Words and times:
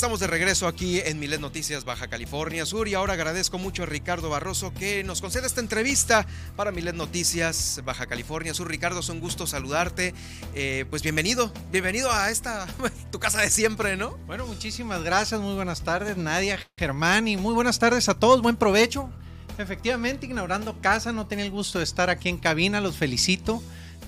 Estamos 0.00 0.20
de 0.20 0.28
regreso 0.28 0.66
aquí 0.66 0.98
en 0.98 1.18
Milet 1.18 1.42
Noticias 1.42 1.84
Baja 1.84 2.08
California 2.08 2.64
Sur 2.64 2.88
y 2.88 2.94
ahora 2.94 3.12
agradezco 3.12 3.58
mucho 3.58 3.82
a 3.82 3.86
Ricardo 3.86 4.30
Barroso 4.30 4.72
que 4.72 5.04
nos 5.04 5.20
concede 5.20 5.46
esta 5.46 5.60
entrevista 5.60 6.26
para 6.56 6.72
Milet 6.72 6.94
Noticias 6.94 7.82
Baja 7.84 8.06
California 8.06 8.54
Sur. 8.54 8.68
Ricardo, 8.68 9.00
es 9.00 9.10
un 9.10 9.20
gusto 9.20 9.46
saludarte. 9.46 10.14
Eh, 10.54 10.86
pues 10.88 11.02
bienvenido, 11.02 11.52
bienvenido 11.70 12.10
a 12.10 12.30
esta, 12.30 12.66
tu 13.12 13.20
casa 13.20 13.42
de 13.42 13.50
siempre, 13.50 13.98
¿no? 13.98 14.16
Bueno, 14.26 14.46
muchísimas 14.46 15.02
gracias, 15.02 15.38
muy 15.38 15.54
buenas 15.54 15.82
tardes 15.82 16.16
Nadia, 16.16 16.58
Germán 16.78 17.28
y 17.28 17.36
muy 17.36 17.52
buenas 17.52 17.78
tardes 17.78 18.08
a 18.08 18.14
todos, 18.14 18.40
buen 18.40 18.56
provecho. 18.56 19.10
Efectivamente, 19.58 20.24
ignorando 20.24 20.80
casa, 20.80 21.12
no 21.12 21.26
tenía 21.26 21.44
el 21.44 21.50
gusto 21.50 21.76
de 21.76 21.84
estar 21.84 22.08
aquí 22.08 22.30
en 22.30 22.38
cabina, 22.38 22.80
los 22.80 22.96
felicito. 22.96 23.62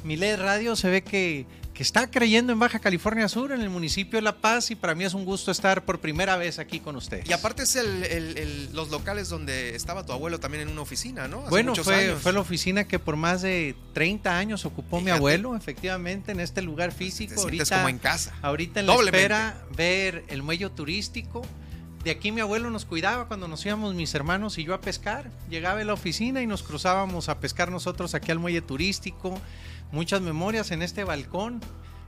Milet 0.05 0.41
Radio 0.41 0.74
se 0.74 0.88
ve 0.88 1.02
que 1.02 1.47
que 1.82 1.84
está 1.84 2.09
creyendo 2.09 2.52
en 2.52 2.60
Baja 2.60 2.78
California 2.78 3.28
Sur, 3.28 3.50
en 3.50 3.60
el 3.60 3.68
municipio 3.68 4.16
de 4.16 4.22
La 4.22 4.36
Paz, 4.36 4.70
y 4.70 4.77
para 4.77 4.95
mí 4.95 5.02
es 5.02 5.14
un 5.14 5.24
gusto 5.24 5.50
estar 5.50 5.84
por 5.84 5.98
primera 5.98 6.36
vez 6.36 6.60
aquí 6.60 6.78
con 6.78 6.95
ustedes. 6.95 7.28
Y 7.28 7.32
aparte 7.32 7.64
es 7.64 7.74
el, 7.74 8.72
los 8.72 8.91
locales 8.91 9.28
donde 9.28 9.74
estaba 9.74 10.06
tu 10.06 10.12
abuelo 10.12 10.38
también 10.38 10.62
en 10.62 10.68
una 10.68 10.82
oficina, 10.82 11.27
¿no? 11.27 11.41
bueno, 11.50 11.74
fue, 11.74 12.14
fue 12.14 12.32
la 12.32 12.38
oficina 12.38 12.84
que 12.84 13.00
por 13.00 13.16
más 13.16 13.42
de 13.42 13.74
30 13.95 14.38
años 14.38 14.64
ocupó 14.64 15.00
mi 15.00 15.10
abuelo, 15.10 15.56
efectivamente, 15.56 16.30
en 16.30 16.38
este 16.38 16.62
lugar 16.62 16.92
físico. 16.92 17.41
ahorita, 17.41 17.78
como 17.78 17.88
en 17.88 17.98
casa. 17.98 18.33
Ahorita 18.42 18.78
en 18.78 18.86
la 18.86 18.94
espera 18.94 19.64
ver 19.77 20.22
el 20.28 20.44
muelle 20.44 20.70
turístico. 20.70 21.42
De 22.05 22.12
aquí 22.12 22.30
mi 22.30 22.41
abuelo 22.41 22.70
nos 22.70 22.84
cuidaba 22.84 23.27
cuando 23.27 23.48
nos 23.48 23.67
íbamos 23.67 23.94
mis 23.94 24.14
hermanos 24.14 24.56
y 24.58 24.62
yo 24.62 24.74
a 24.74 24.80
pescar. 24.80 25.30
Llegaba 25.50 25.80
a 25.80 25.84
la 25.84 25.94
oficina 25.94 26.42
y 26.42 26.46
nos 26.46 26.62
cruzábamos 26.62 27.28
a 27.28 27.41
pescar 27.41 27.72
nosotros 27.72 28.14
aquí 28.14 28.30
al 28.30 28.39
muelle 28.39 28.61
turístico 28.61 29.41
muchas 29.93 30.21
memorias 30.21 30.71
en 30.71 30.83
este 30.83 31.05
balcón. 31.05 31.61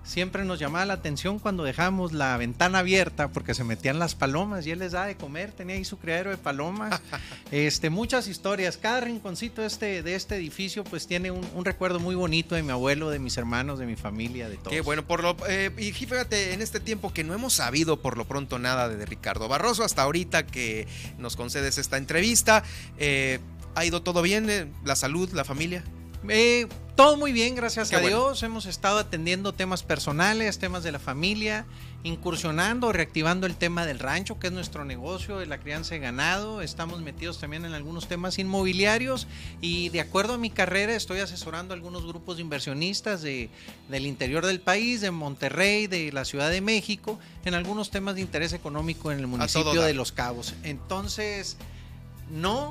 Siempre 0.05 0.45
nos 0.45 0.59
llamaba 0.59 0.85
la 0.85 0.95
atención 0.95 1.39
cuando 1.39 1.65
dejamos 1.65 2.13
la 2.13 2.37
ventana 2.37 2.81
abierta 2.81 3.29
porque 3.29 3.55
se 3.55 3.65
metían 3.65 3.99
las 3.99 4.15
palomas 4.15 4.67
y 4.67 4.71
él 4.71 4.81
les 4.81 4.93
da 4.93 5.07
de 5.07 5.17
comer, 5.17 5.53
tenía 5.53 5.77
ahí 5.77 5.85
su 5.87 5.99
criadero 5.99 6.29
de 6.29 6.37
palomas. 6.37 7.01
este, 7.51 7.89
muchas 7.89 8.29
historias, 8.29 8.77
cada 8.77 9.01
rinconcito 9.01 9.65
este, 9.65 10.03
de 10.03 10.15
este 10.15 10.37
edificio 10.37 10.85
pues 10.85 11.07
tiene 11.07 11.31
un, 11.31 11.65
recuerdo 11.65 12.01
muy 12.01 12.15
bonito 12.15 12.55
de 12.55 12.62
mi 12.62 12.71
abuelo, 12.71 13.09
de 13.09 13.19
mis 13.19 13.39
hermanos, 13.39 13.79
de 13.79 13.87
mi 13.87 13.97
familia, 13.97 14.51
de 14.51 14.59
todos. 14.59 14.69
Qué 14.69 14.83
bueno, 14.83 15.07
por 15.07 15.23
lo, 15.23 15.37
eh, 15.49 15.71
y 15.79 15.91
fíjate, 15.93 16.53
en 16.53 16.61
este 16.61 16.81
tiempo 16.81 17.11
que 17.15 17.25
no 17.25 17.33
hemos 17.33 17.55
sabido 17.55 18.03
por 18.03 18.19
lo 18.19 18.27
pronto 18.27 18.59
nada 18.59 18.91
de 18.91 19.07
Ricardo 19.07 19.49
Barroso, 19.49 19.85
hasta 19.85 20.03
ahorita 20.03 20.47
que 20.47 20.87
nos 21.17 21.35
concedes 21.35 21.79
esta 21.79 21.97
entrevista, 21.97 22.62
eh, 22.99 23.41
¿ha 23.75 23.87
ido 23.87 24.03
todo 24.03 24.21
bien? 24.21 24.51
Eh, 24.51 24.67
¿La 24.85 24.97
salud, 24.97 25.31
la 25.33 25.47
familia? 25.47 25.83
Eh, 26.28 26.67
todo 26.97 27.17
muy 27.17 27.33
bien, 27.33 27.56
gracias 27.56 27.92
a 27.92 27.98
Dios. 27.98 28.42
Hemos 28.44 28.67
estado 28.67 28.98
atendiendo 28.98 29.53
temas 29.53 29.83
personales, 29.83 30.58
temas 30.58 30.84
de 30.84 30.92
la 30.92 31.00
familia, 31.00 31.66
incursionando, 32.05 32.92
reactivando 32.92 33.47
el 33.47 33.56
tema 33.56 33.84
del 33.84 33.98
rancho, 33.98 34.39
que 34.39 34.47
es 34.47 34.53
nuestro 34.53 34.84
negocio, 34.84 35.39
de 35.39 35.47
la 35.47 35.58
crianza 35.58 35.94
de 35.94 36.00
ganado. 36.00 36.62
Estamos 36.62 37.00
metidos 37.00 37.41
también 37.41 37.64
en 37.64 37.75
algunos 37.75 38.06
temas 38.06 38.39
inmobiliarios 38.39 39.27
y 39.61 39.89
de 39.89 40.00
acuerdo 40.00 40.34
a 40.34 40.39
mi 40.39 40.50
carrera 40.50 40.94
estoy 40.94 41.19
asesorando 41.19 41.75
a 41.75 41.77
algunos 41.77 42.06
grupos 42.06 42.36
de 42.36 42.42
inversionistas 42.42 43.22
de, 43.22 43.50
del 43.88 44.06
interior 44.06 44.47
del 44.47 44.61
país, 44.61 45.00
de 45.00 45.11
Monterrey, 45.11 45.88
de 45.88 46.12
la 46.12 46.25
Ciudad 46.25 46.48
de 46.48 46.61
México, 46.61 47.19
en 47.44 47.55
algunos 47.55 47.91
temas 47.91 48.14
de 48.14 48.20
interés 48.20 48.53
económico 48.53 49.11
en 49.11 49.19
el 49.19 49.27
municipio 49.27 49.83
de 49.83 49.94
Los 49.94 50.12
Cabos. 50.12 50.55
Entonces, 50.62 51.56
no 52.31 52.70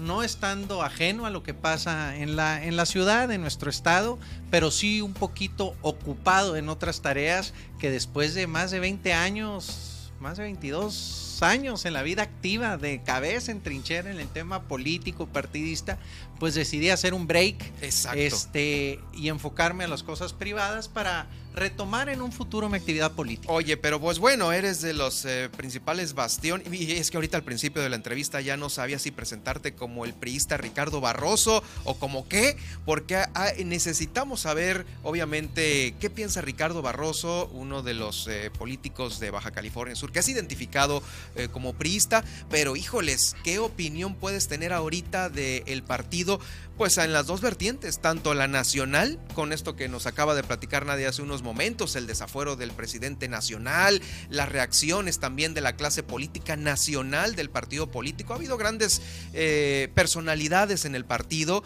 no 0.00 0.22
estando 0.22 0.82
ajeno 0.82 1.26
a 1.26 1.30
lo 1.30 1.42
que 1.42 1.54
pasa 1.54 2.16
en 2.16 2.36
la, 2.36 2.64
en 2.64 2.76
la 2.76 2.86
ciudad, 2.86 3.30
en 3.30 3.40
nuestro 3.40 3.70
estado, 3.70 4.18
pero 4.50 4.70
sí 4.70 5.00
un 5.00 5.14
poquito 5.14 5.76
ocupado 5.82 6.56
en 6.56 6.68
otras 6.68 7.02
tareas 7.02 7.54
que 7.78 7.90
después 7.90 8.34
de 8.34 8.46
más 8.46 8.70
de 8.70 8.80
20 8.80 9.12
años, 9.12 10.10
más 10.20 10.36
de 10.36 10.44
22 10.44 11.42
años 11.42 11.84
en 11.84 11.92
la 11.92 12.02
vida 12.02 12.22
activa 12.22 12.76
de 12.76 13.02
cabeza 13.02 13.52
en 13.52 13.60
trinchera 13.60 14.10
en 14.10 14.20
el 14.20 14.28
tema 14.28 14.62
político, 14.62 15.26
partidista, 15.26 15.98
pues 16.38 16.54
decidí 16.54 16.90
hacer 16.90 17.14
un 17.14 17.26
break 17.26 17.72
este, 17.80 19.00
y 19.14 19.28
enfocarme 19.28 19.84
a 19.84 19.88
las 19.88 20.02
cosas 20.02 20.32
privadas 20.32 20.88
para 20.88 21.26
retomar 21.54 22.08
en 22.08 22.20
un 22.22 22.32
futuro 22.32 22.68
mi 22.68 22.76
actividad 22.76 23.12
política. 23.12 23.52
Oye, 23.52 23.76
pero 23.76 24.00
pues 24.00 24.18
bueno, 24.18 24.52
eres 24.52 24.80
de 24.80 24.92
los 24.92 25.24
eh, 25.24 25.48
principales 25.56 26.14
bastión 26.14 26.62
y 26.70 26.92
es 26.92 27.10
que 27.10 27.16
ahorita 27.16 27.36
al 27.36 27.44
principio 27.44 27.82
de 27.82 27.88
la 27.88 27.96
entrevista 27.96 28.40
ya 28.40 28.56
no 28.56 28.70
sabía 28.70 28.98
si 28.98 29.10
presentarte 29.10 29.74
como 29.74 30.04
el 30.04 30.14
priista 30.14 30.56
Ricardo 30.56 31.00
Barroso 31.00 31.62
o 31.84 31.94
como 31.98 32.28
qué, 32.28 32.56
porque 32.84 33.16
ah, 33.16 33.50
necesitamos 33.64 34.40
saber 34.40 34.86
obviamente 35.02 35.94
qué 36.00 36.10
piensa 36.10 36.40
Ricardo 36.40 36.82
Barroso, 36.82 37.50
uno 37.52 37.82
de 37.82 37.94
los 37.94 38.26
eh, 38.28 38.50
políticos 38.56 39.20
de 39.20 39.30
Baja 39.30 39.50
California 39.50 39.96
Sur, 39.96 40.12
que 40.12 40.20
has 40.20 40.28
identificado 40.28 41.02
eh, 41.36 41.48
como 41.50 41.74
priista, 41.74 42.24
pero 42.48 42.76
híjoles, 42.76 43.34
¿qué 43.44 43.58
opinión 43.58 44.14
puedes 44.14 44.48
tener 44.48 44.72
ahorita 44.72 45.28
del 45.28 45.82
partido? 45.82 46.40
Pues 46.76 46.96
en 46.96 47.12
las 47.12 47.26
dos 47.26 47.42
vertientes, 47.42 47.98
tanto 48.00 48.32
la 48.32 48.48
nacional, 48.48 49.18
con 49.34 49.52
esto 49.52 49.76
que 49.76 49.88
nos 49.88 50.06
acaba 50.06 50.34
de 50.34 50.42
platicar 50.42 50.86
nadie 50.86 51.06
hace 51.06 51.20
unos 51.20 51.39
momentos, 51.42 51.96
el 51.96 52.06
desafuero 52.06 52.56
del 52.56 52.72
presidente 52.72 53.28
nacional, 53.28 54.00
las 54.28 54.48
reacciones 54.48 55.18
también 55.18 55.54
de 55.54 55.60
la 55.60 55.76
clase 55.76 56.02
política 56.02 56.56
nacional 56.56 57.34
del 57.34 57.50
partido 57.50 57.90
político. 57.90 58.32
Ha 58.32 58.36
habido 58.36 58.56
grandes 58.56 59.02
eh, 59.32 59.90
personalidades 59.94 60.84
en 60.84 60.94
el 60.94 61.04
partido 61.04 61.62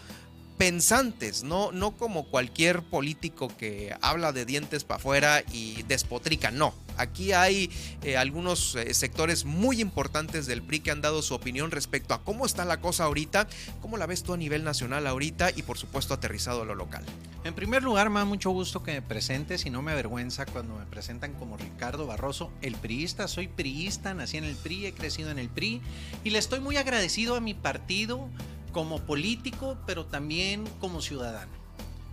pensantes, 0.57 1.43
no, 1.43 1.71
no 1.71 1.91
como 1.91 2.25
cualquier 2.25 2.81
político 2.83 3.49
que 3.57 3.95
habla 4.01 4.31
de 4.31 4.45
dientes 4.45 4.83
para 4.83 4.97
afuera 4.97 5.43
y 5.51 5.83
despotrica, 5.83 6.51
no. 6.51 6.73
Aquí 6.97 7.33
hay 7.33 7.69
eh, 8.03 8.15
algunos 8.15 8.75
eh, 8.75 8.93
sectores 8.93 9.43
muy 9.43 9.81
importantes 9.81 10.45
del 10.45 10.61
PRI 10.61 10.79
que 10.79 10.91
han 10.91 11.01
dado 11.01 11.21
su 11.21 11.33
opinión 11.33 11.71
respecto 11.71 12.13
a 12.13 12.23
cómo 12.23 12.45
está 12.45 12.63
la 12.63 12.79
cosa 12.79 13.03
ahorita, 13.03 13.47
cómo 13.81 13.97
la 13.97 14.05
ves 14.05 14.23
tú 14.23 14.33
a 14.33 14.37
nivel 14.37 14.63
nacional 14.63 15.05
ahorita 15.05 15.51
y 15.53 15.63
por 15.63 15.77
supuesto 15.77 16.13
aterrizado 16.13 16.61
a 16.61 16.65
lo 16.65 16.73
local. 16.73 17.03
En 17.43 17.53
primer 17.53 17.83
lugar, 17.83 18.09
me 18.09 18.19
da 18.19 18.25
mucho 18.25 18.49
gusto 18.51 18.81
que 18.81 18.93
me 18.93 19.01
presentes 19.01 19.65
y 19.65 19.69
no 19.69 19.81
me 19.81 19.91
avergüenza 19.91 20.45
cuando 20.45 20.75
me 20.75 20.85
presentan 20.85 21.33
como 21.33 21.57
Ricardo 21.57 22.07
Barroso, 22.07 22.51
el 22.61 22.75
priista. 22.75 23.27
Soy 23.27 23.47
priista, 23.47 24.13
nací 24.13 24.37
en 24.37 24.45
el 24.45 24.55
PRI, 24.55 24.87
he 24.87 24.93
crecido 24.93 25.31
en 25.31 25.37
el 25.37 25.49
PRI 25.49 25.81
y 26.23 26.29
le 26.29 26.39
estoy 26.39 26.61
muy 26.61 26.77
agradecido 26.77 27.35
a 27.35 27.41
mi 27.41 27.53
partido 27.53 28.29
como 28.75 28.99
político, 28.99 29.77
pero 29.85 30.03
también 30.05 30.65
como 30.81 31.01
ciudadano. 31.01 31.53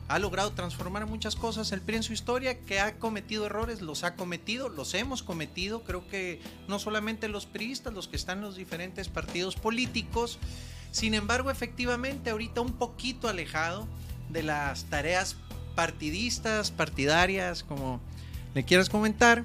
Ha 0.06 0.20
logrado 0.20 0.52
transformar 0.52 1.06
muchas 1.06 1.34
cosas 1.34 1.72
el 1.72 1.80
PRI 1.80 1.96
en 1.96 2.02
su 2.04 2.12
historia, 2.12 2.60
que 2.60 2.78
ha 2.78 3.00
cometido 3.00 3.46
errores, 3.46 3.80
los 3.80 4.04
ha 4.04 4.14
cometido, 4.14 4.68
los 4.68 4.94
hemos 4.94 5.24
cometido. 5.24 5.82
Creo 5.82 6.06
que 6.06 6.40
no 6.68 6.78
solamente 6.78 7.26
los 7.26 7.46
priistas, 7.46 7.92
los 7.92 8.06
que 8.06 8.14
están 8.14 8.38
en 8.38 8.44
los 8.44 8.54
diferentes 8.54 9.08
partidos 9.08 9.56
políticos. 9.56 10.38
Sin 10.92 11.14
embargo, 11.14 11.50
efectivamente, 11.50 12.30
ahorita 12.30 12.60
un 12.60 12.74
poquito 12.74 13.26
alejado 13.26 13.88
de 14.28 14.44
las 14.44 14.84
tareas 14.84 15.34
partidistas, 15.74 16.70
partidarias, 16.70 17.64
como 17.64 18.00
le 18.54 18.62
quieras 18.64 18.88
comentar 18.88 19.44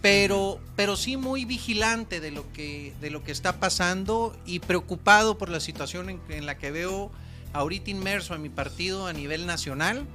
pero, 0.00 0.60
pero 0.76 0.96
sí 0.96 1.16
muy 1.16 1.44
vigilante 1.44 2.20
de 2.20 2.30
lo, 2.30 2.50
que, 2.52 2.94
de 3.00 3.10
lo 3.10 3.24
que 3.24 3.32
está 3.32 3.58
pasando 3.58 4.36
y 4.46 4.60
preocupado 4.60 5.38
por 5.38 5.48
la 5.48 5.60
situación 5.60 6.20
en, 6.28 6.46
la 6.46 6.56
que 6.56 6.70
veo 6.70 7.10
ahorita 7.52 7.90
inmerso 7.90 8.34
a 8.34 8.38
mi 8.38 8.48
partido 8.48 9.06
a 9.06 9.12
nivel 9.12 9.46
nacional, 9.46 10.06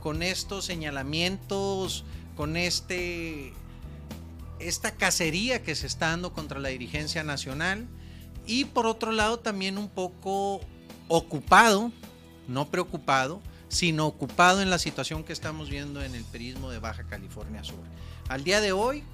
con 0.00 0.22
estos 0.22 0.64
señalamientos, 0.64 2.04
con 2.36 2.56
este, 2.56 3.52
esta 4.60 4.92
cacería 4.92 5.62
que 5.62 5.74
se 5.74 5.86
está 5.86 6.08
dando 6.08 6.32
contra 6.32 6.58
la 6.58 6.70
dirigencia 6.70 7.22
nacional 7.22 7.86
y 8.46 8.64
por 8.64 8.86
otro 8.86 9.12
lado 9.12 9.40
también 9.40 9.76
un 9.76 9.90
poco 9.90 10.60
ocupado, 11.08 11.92
no 12.46 12.70
preocupado, 12.70 13.42
sino 13.68 14.06
ocupado 14.06 14.62
en 14.62 14.70
la 14.70 14.78
situación 14.78 15.22
que 15.24 15.34
estamos 15.34 15.68
viendo 15.68 16.02
en 16.02 16.14
el 16.14 16.24
perismo 16.24 16.70
de 16.70 16.78
Baja 16.78 17.04
California 17.04 17.62
Sur. 17.62 17.84
Al 18.28 18.44
día 18.44 18.62
de 18.62 18.72
hoy, 18.72 19.04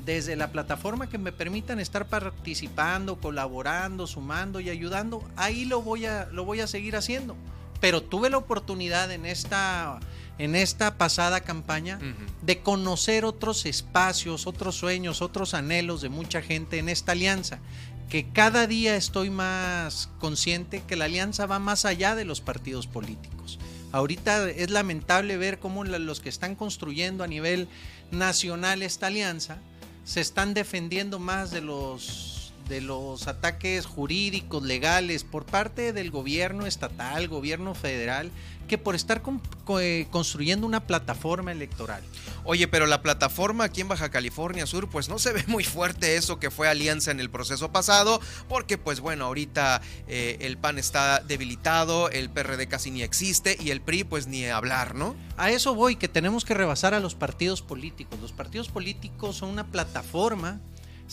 desde 0.00 0.36
la 0.36 0.52
plataforma 0.52 1.08
que 1.08 1.18
me 1.18 1.32
permitan 1.32 1.80
estar 1.80 2.06
participando, 2.06 3.20
colaborando, 3.20 4.06
sumando 4.06 4.60
y 4.60 4.70
ayudando, 4.70 5.22
ahí 5.36 5.64
lo 5.64 5.82
voy 5.82 6.06
a, 6.06 6.26
lo 6.32 6.44
voy 6.44 6.60
a 6.60 6.66
seguir 6.66 6.96
haciendo. 6.96 7.36
Pero 7.80 8.02
tuve 8.02 8.30
la 8.30 8.38
oportunidad 8.38 9.10
en 9.10 9.26
esta, 9.26 9.98
en 10.38 10.54
esta 10.54 10.96
pasada 10.98 11.40
campaña 11.40 11.98
de 12.42 12.60
conocer 12.60 13.24
otros 13.24 13.66
espacios, 13.66 14.46
otros 14.46 14.76
sueños, 14.76 15.20
otros 15.20 15.52
anhelos 15.52 16.00
de 16.00 16.08
mucha 16.08 16.42
gente 16.42 16.78
en 16.78 16.88
esta 16.88 17.12
alianza, 17.12 17.58
que 18.08 18.28
cada 18.30 18.66
día 18.66 18.94
estoy 18.94 19.30
más 19.30 20.10
consciente 20.18 20.82
que 20.86 20.96
la 20.96 21.06
alianza 21.06 21.46
va 21.46 21.58
más 21.58 21.84
allá 21.84 22.14
de 22.14 22.24
los 22.24 22.40
partidos 22.40 22.86
políticos 22.86 23.58
Ahorita 23.92 24.48
es 24.48 24.70
lamentable 24.70 25.36
ver 25.36 25.58
cómo 25.58 25.84
los 25.84 26.20
que 26.20 26.30
están 26.30 26.54
construyendo 26.54 27.22
a 27.22 27.26
nivel 27.26 27.68
nacional 28.10 28.82
esta 28.82 29.08
alianza 29.08 29.58
se 30.04 30.20
están 30.20 30.54
defendiendo 30.54 31.18
más 31.18 31.50
de 31.50 31.60
los 31.60 32.31
de 32.68 32.80
los 32.80 33.28
ataques 33.28 33.86
jurídicos, 33.86 34.62
legales, 34.62 35.24
por 35.24 35.44
parte 35.44 35.92
del 35.92 36.10
gobierno 36.10 36.66
estatal, 36.66 37.28
gobierno 37.28 37.74
federal, 37.74 38.30
que 38.68 38.78
por 38.78 38.94
estar 38.94 39.22
eh, 39.80 40.06
construyendo 40.10 40.66
una 40.66 40.86
plataforma 40.86 41.52
electoral. 41.52 42.02
Oye, 42.44 42.68
pero 42.68 42.86
la 42.86 43.02
plataforma 43.02 43.64
aquí 43.64 43.82
en 43.82 43.88
Baja 43.88 44.10
California 44.10 44.66
Sur, 44.66 44.88
pues 44.88 45.08
no 45.08 45.18
se 45.18 45.32
ve 45.32 45.44
muy 45.46 45.64
fuerte 45.64 46.16
eso 46.16 46.38
que 46.38 46.50
fue 46.50 46.68
alianza 46.68 47.10
en 47.10 47.20
el 47.20 47.30
proceso 47.30 47.70
pasado, 47.70 48.20
porque 48.48 48.78
pues 48.78 49.00
bueno, 49.00 49.26
ahorita 49.26 49.82
eh, 50.08 50.38
el 50.40 50.56
PAN 50.56 50.78
está 50.78 51.20
debilitado, 51.20 52.08
el 52.08 52.30
PRD 52.30 52.66
casi 52.66 52.90
ni 52.90 53.02
existe 53.02 53.56
y 53.60 53.70
el 53.70 53.80
PRI 53.80 54.04
pues 54.04 54.26
ni 54.26 54.46
hablar, 54.46 54.94
¿no? 54.94 55.14
A 55.36 55.50
eso 55.50 55.74
voy, 55.74 55.96
que 55.96 56.08
tenemos 56.08 56.44
que 56.44 56.54
rebasar 56.54 56.94
a 56.94 57.00
los 57.00 57.14
partidos 57.14 57.62
políticos. 57.62 58.20
Los 58.20 58.32
partidos 58.32 58.68
políticos 58.68 59.36
son 59.36 59.50
una 59.50 59.66
plataforma 59.66 60.60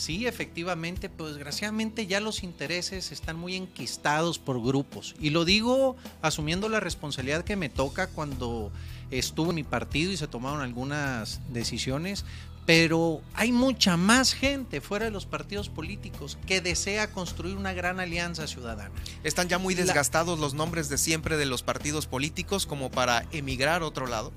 Sí, 0.00 0.26
efectivamente, 0.26 1.10
pues 1.10 1.34
desgraciadamente 1.34 2.06
ya 2.06 2.20
los 2.20 2.42
intereses 2.42 3.12
están 3.12 3.38
muy 3.38 3.54
enquistados 3.54 4.38
por 4.38 4.58
grupos. 4.58 5.14
Y 5.20 5.28
lo 5.28 5.44
digo 5.44 5.94
asumiendo 6.22 6.70
la 6.70 6.80
responsabilidad 6.80 7.44
que 7.44 7.54
me 7.54 7.68
toca 7.68 8.06
cuando 8.06 8.72
estuvo 9.10 9.50
en 9.50 9.56
mi 9.56 9.62
partido 9.62 10.10
y 10.10 10.16
se 10.16 10.26
tomaron 10.26 10.62
algunas 10.62 11.42
decisiones. 11.52 12.24
Pero 12.64 13.20
hay 13.34 13.52
mucha 13.52 13.98
más 13.98 14.32
gente 14.32 14.80
fuera 14.80 15.04
de 15.04 15.10
los 15.10 15.26
partidos 15.26 15.68
políticos 15.68 16.38
que 16.46 16.62
desea 16.62 17.10
construir 17.12 17.58
una 17.58 17.74
gran 17.74 18.00
alianza 18.00 18.46
ciudadana. 18.46 18.94
¿Están 19.22 19.48
ya 19.48 19.58
muy 19.58 19.74
desgastados 19.74 20.38
los 20.38 20.54
nombres 20.54 20.88
de 20.88 20.96
siempre 20.96 21.36
de 21.36 21.44
los 21.44 21.62
partidos 21.62 22.06
políticos 22.06 22.64
como 22.64 22.90
para 22.90 23.26
emigrar 23.32 23.82
a 23.82 23.86
otro 23.86 24.06
lado? 24.06 24.32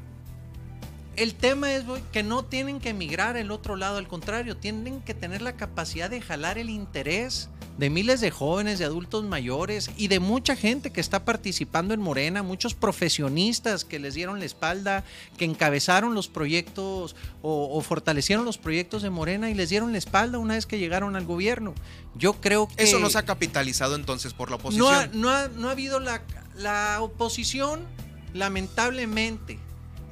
El 1.15 1.36
tema 1.36 1.74
es 1.74 1.83
que 2.12 2.24
no 2.24 2.44
tienen 2.44 2.80
que 2.80 2.89
emigrar 2.89 3.38
el 3.38 3.51
otro 3.51 3.75
lado, 3.75 3.98
al 3.98 4.07
contrario, 4.07 4.57
tienen 4.57 5.01
que 5.01 5.13
tener 5.13 5.42
la 5.42 5.56
capacidad 5.56 6.10
de 6.10 6.21
jalar 6.21 6.57
el 6.57 6.69
interés 6.69 7.50
de 7.77 7.89
miles 7.89 8.21
de 8.21 8.31
jóvenes, 8.31 8.80
de 8.80 8.86
adultos 8.86 9.24
mayores 9.24 9.89
y 9.98 10.07
de 10.07 10.19
mucha 10.19 10.56
gente 10.56 10.92
que 10.92 11.01
está 11.01 11.25
participando 11.25 11.94
en 11.94 12.01
Morena, 12.01 12.44
muchos 12.44 12.74
profesionistas 12.74 13.83
que 13.83 14.00
les 14.00 14.13
dieron 14.13 14.39
la 14.39 14.45
espalda, 14.45 15.04
que 15.38 15.45
encabezaron 15.45 16.13
los 16.13 16.27
proyectos 16.27 17.15
o, 17.42 17.81
fortalecieron 17.81 18.45
los 18.45 18.57
proyectos 18.57 19.01
de 19.01 19.10
Morena 19.10 19.50
y 19.50 19.54
les 19.54 19.69
dieron 19.69 19.92
la 19.92 19.98
espalda 19.98 20.38
una 20.38 20.56
vez 20.56 20.65
que 20.65 20.77
llegaron 20.77 21.15
al 21.15 21.25
gobierno. 21.25 21.74
Yo 22.15 22.33
creo 22.33 22.68
que... 22.68 22.83
Eso 22.83 23.00
no 23.00 23.10
se 23.10 23.18
ha 23.18 23.25
capitalizado 23.25 23.95
entonces 23.95 24.33
por 24.33 24.50
la 24.50 24.57
oposición. 24.57 25.10
No 25.13 25.30
ha, 25.30 25.48
no 25.48 25.68
ha 25.68 25.71
habido 25.71 26.00
la, 26.00 26.24
la 26.56 27.01
oposición, 27.01 27.81
lamentablemente 28.33 29.60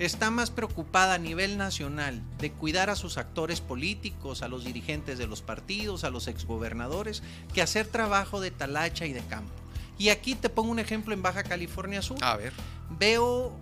está 0.06 0.31
más 0.31 0.50
preocupada 0.50 1.13
a 1.13 1.19
nivel 1.19 1.57
nacional 1.57 2.21
de 2.39 2.51
cuidar 2.51 2.89
a 2.89 2.95
sus 2.95 3.18
actores 3.18 3.62
políticos, 3.62 4.42
a 4.42 4.48
los 4.48 4.63
dirigentes 4.63 5.19
de 5.19 5.27
los 5.27 5.42
partidos, 5.44 6.03
a 6.03 6.09
los 6.09 6.27
exgobernadores, 6.27 7.21
que 7.53 7.62
hacer 7.62 7.86
trabajo 7.88 8.42
de 8.42 8.50
talacha 8.50 9.06
y 9.06 9.13
de 9.13 9.21
campo. 9.21 9.53
Y 10.00 10.09
aquí 10.09 10.33
te 10.33 10.50
pongo 10.50 10.71
un 10.71 10.80
ejemplo 10.80 11.13
en 11.13 11.21
Baja 11.21 11.44
California 11.44 12.01
Sur. 12.01 12.18
A 12.21 12.36
ver. 12.36 12.51
Veo, 12.98 13.56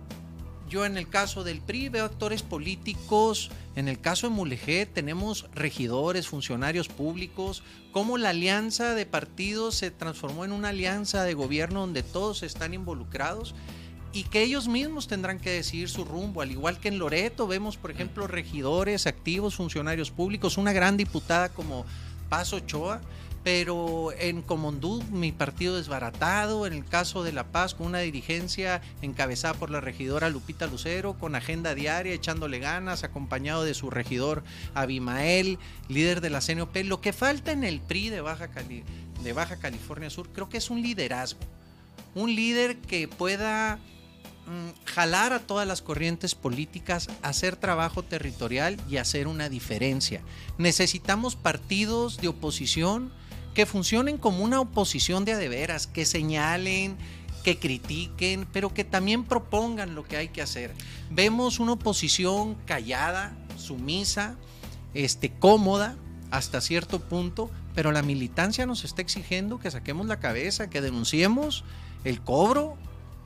yo 0.70 0.86
en 0.86 0.96
el 0.96 1.10
caso 1.10 1.44
del 1.44 1.60
PRI, 1.60 1.90
veo 1.90 2.06
actores 2.06 2.42
políticos, 2.42 3.50
en 3.76 3.88
el 3.88 4.00
caso 4.00 4.26
de 4.26 4.34
Mulegé 4.34 4.86
tenemos 4.86 5.46
regidores, 5.54 6.28
funcionarios 6.28 6.88
públicos, 6.88 7.62
cómo 7.92 8.16
la 8.16 8.30
alianza 8.30 8.94
de 8.94 9.04
partidos 9.04 9.74
se 9.74 9.90
transformó 9.90 10.46
en 10.46 10.52
una 10.52 10.70
alianza 10.70 11.22
de 11.24 11.34
gobierno 11.34 11.80
donde 11.80 12.02
todos 12.02 12.42
están 12.42 12.72
involucrados 12.72 13.54
y 14.12 14.24
que 14.24 14.42
ellos 14.42 14.66
mismos 14.68 15.06
tendrán 15.06 15.38
que 15.38 15.50
decidir 15.50 15.88
su 15.88 16.04
rumbo, 16.04 16.42
al 16.42 16.50
igual 16.50 16.78
que 16.78 16.88
en 16.88 16.98
Loreto 16.98 17.46
vemos, 17.46 17.76
por 17.76 17.90
ejemplo, 17.90 18.26
regidores, 18.26 19.06
activos, 19.06 19.54
funcionarios 19.54 20.10
públicos, 20.10 20.58
una 20.58 20.72
gran 20.72 20.96
diputada 20.96 21.48
como 21.50 21.84
Paz 22.28 22.52
Ochoa, 22.52 23.00
pero 23.42 24.12
en 24.18 24.42
Comondú 24.42 25.02
mi 25.10 25.32
partido 25.32 25.76
desbaratado, 25.76 26.66
en 26.66 26.72
el 26.72 26.84
caso 26.84 27.22
de 27.22 27.32
La 27.32 27.44
Paz 27.44 27.74
con 27.74 27.86
una 27.86 28.00
dirigencia 28.00 28.82
encabezada 29.00 29.54
por 29.54 29.70
la 29.70 29.80
regidora 29.80 30.28
Lupita 30.28 30.66
Lucero, 30.66 31.14
con 31.14 31.34
agenda 31.34 31.74
diaria, 31.74 32.12
echándole 32.12 32.58
ganas, 32.58 33.02
acompañado 33.02 33.64
de 33.64 33.74
su 33.74 33.90
regidor 33.90 34.42
Abimael, 34.74 35.58
líder 35.88 36.20
de 36.20 36.30
la 36.30 36.40
CNOP. 36.40 36.76
Lo 36.84 37.00
que 37.00 37.12
falta 37.12 37.52
en 37.52 37.64
el 37.64 37.80
PRI 37.80 38.10
de 38.10 38.20
Baja, 38.20 38.50
de 39.22 39.32
Baja 39.32 39.56
California 39.56 40.10
Sur 40.10 40.28
creo 40.32 40.48
que 40.48 40.58
es 40.58 40.68
un 40.68 40.82
liderazgo, 40.82 41.40
un 42.14 42.34
líder 42.34 42.76
que 42.76 43.08
pueda 43.08 43.78
jalar 44.84 45.32
a 45.32 45.40
todas 45.40 45.66
las 45.66 45.82
corrientes 45.82 46.34
políticas, 46.34 47.08
hacer 47.22 47.56
trabajo 47.56 48.02
territorial 48.02 48.76
y 48.88 48.96
hacer 48.96 49.26
una 49.26 49.48
diferencia. 49.48 50.22
Necesitamos 50.58 51.36
partidos 51.36 52.18
de 52.18 52.28
oposición 52.28 53.12
que 53.54 53.66
funcionen 53.66 54.18
como 54.18 54.44
una 54.44 54.60
oposición 54.60 55.24
de 55.24 55.32
adeveras, 55.32 55.86
que 55.86 56.06
señalen, 56.06 56.96
que 57.42 57.58
critiquen, 57.58 58.46
pero 58.52 58.72
que 58.72 58.84
también 58.84 59.24
propongan 59.24 59.94
lo 59.94 60.04
que 60.04 60.16
hay 60.16 60.28
que 60.28 60.42
hacer. 60.42 60.74
Vemos 61.10 61.58
una 61.58 61.72
oposición 61.72 62.54
callada, 62.66 63.36
sumisa, 63.56 64.36
este, 64.94 65.30
cómoda 65.30 65.96
hasta 66.30 66.60
cierto 66.60 67.00
punto, 67.00 67.50
pero 67.74 67.92
la 67.92 68.02
militancia 68.02 68.66
nos 68.66 68.84
está 68.84 69.02
exigiendo 69.02 69.58
que 69.58 69.70
saquemos 69.70 70.06
la 70.06 70.20
cabeza, 70.20 70.70
que 70.70 70.80
denunciemos 70.80 71.64
el 72.04 72.20
cobro 72.20 72.76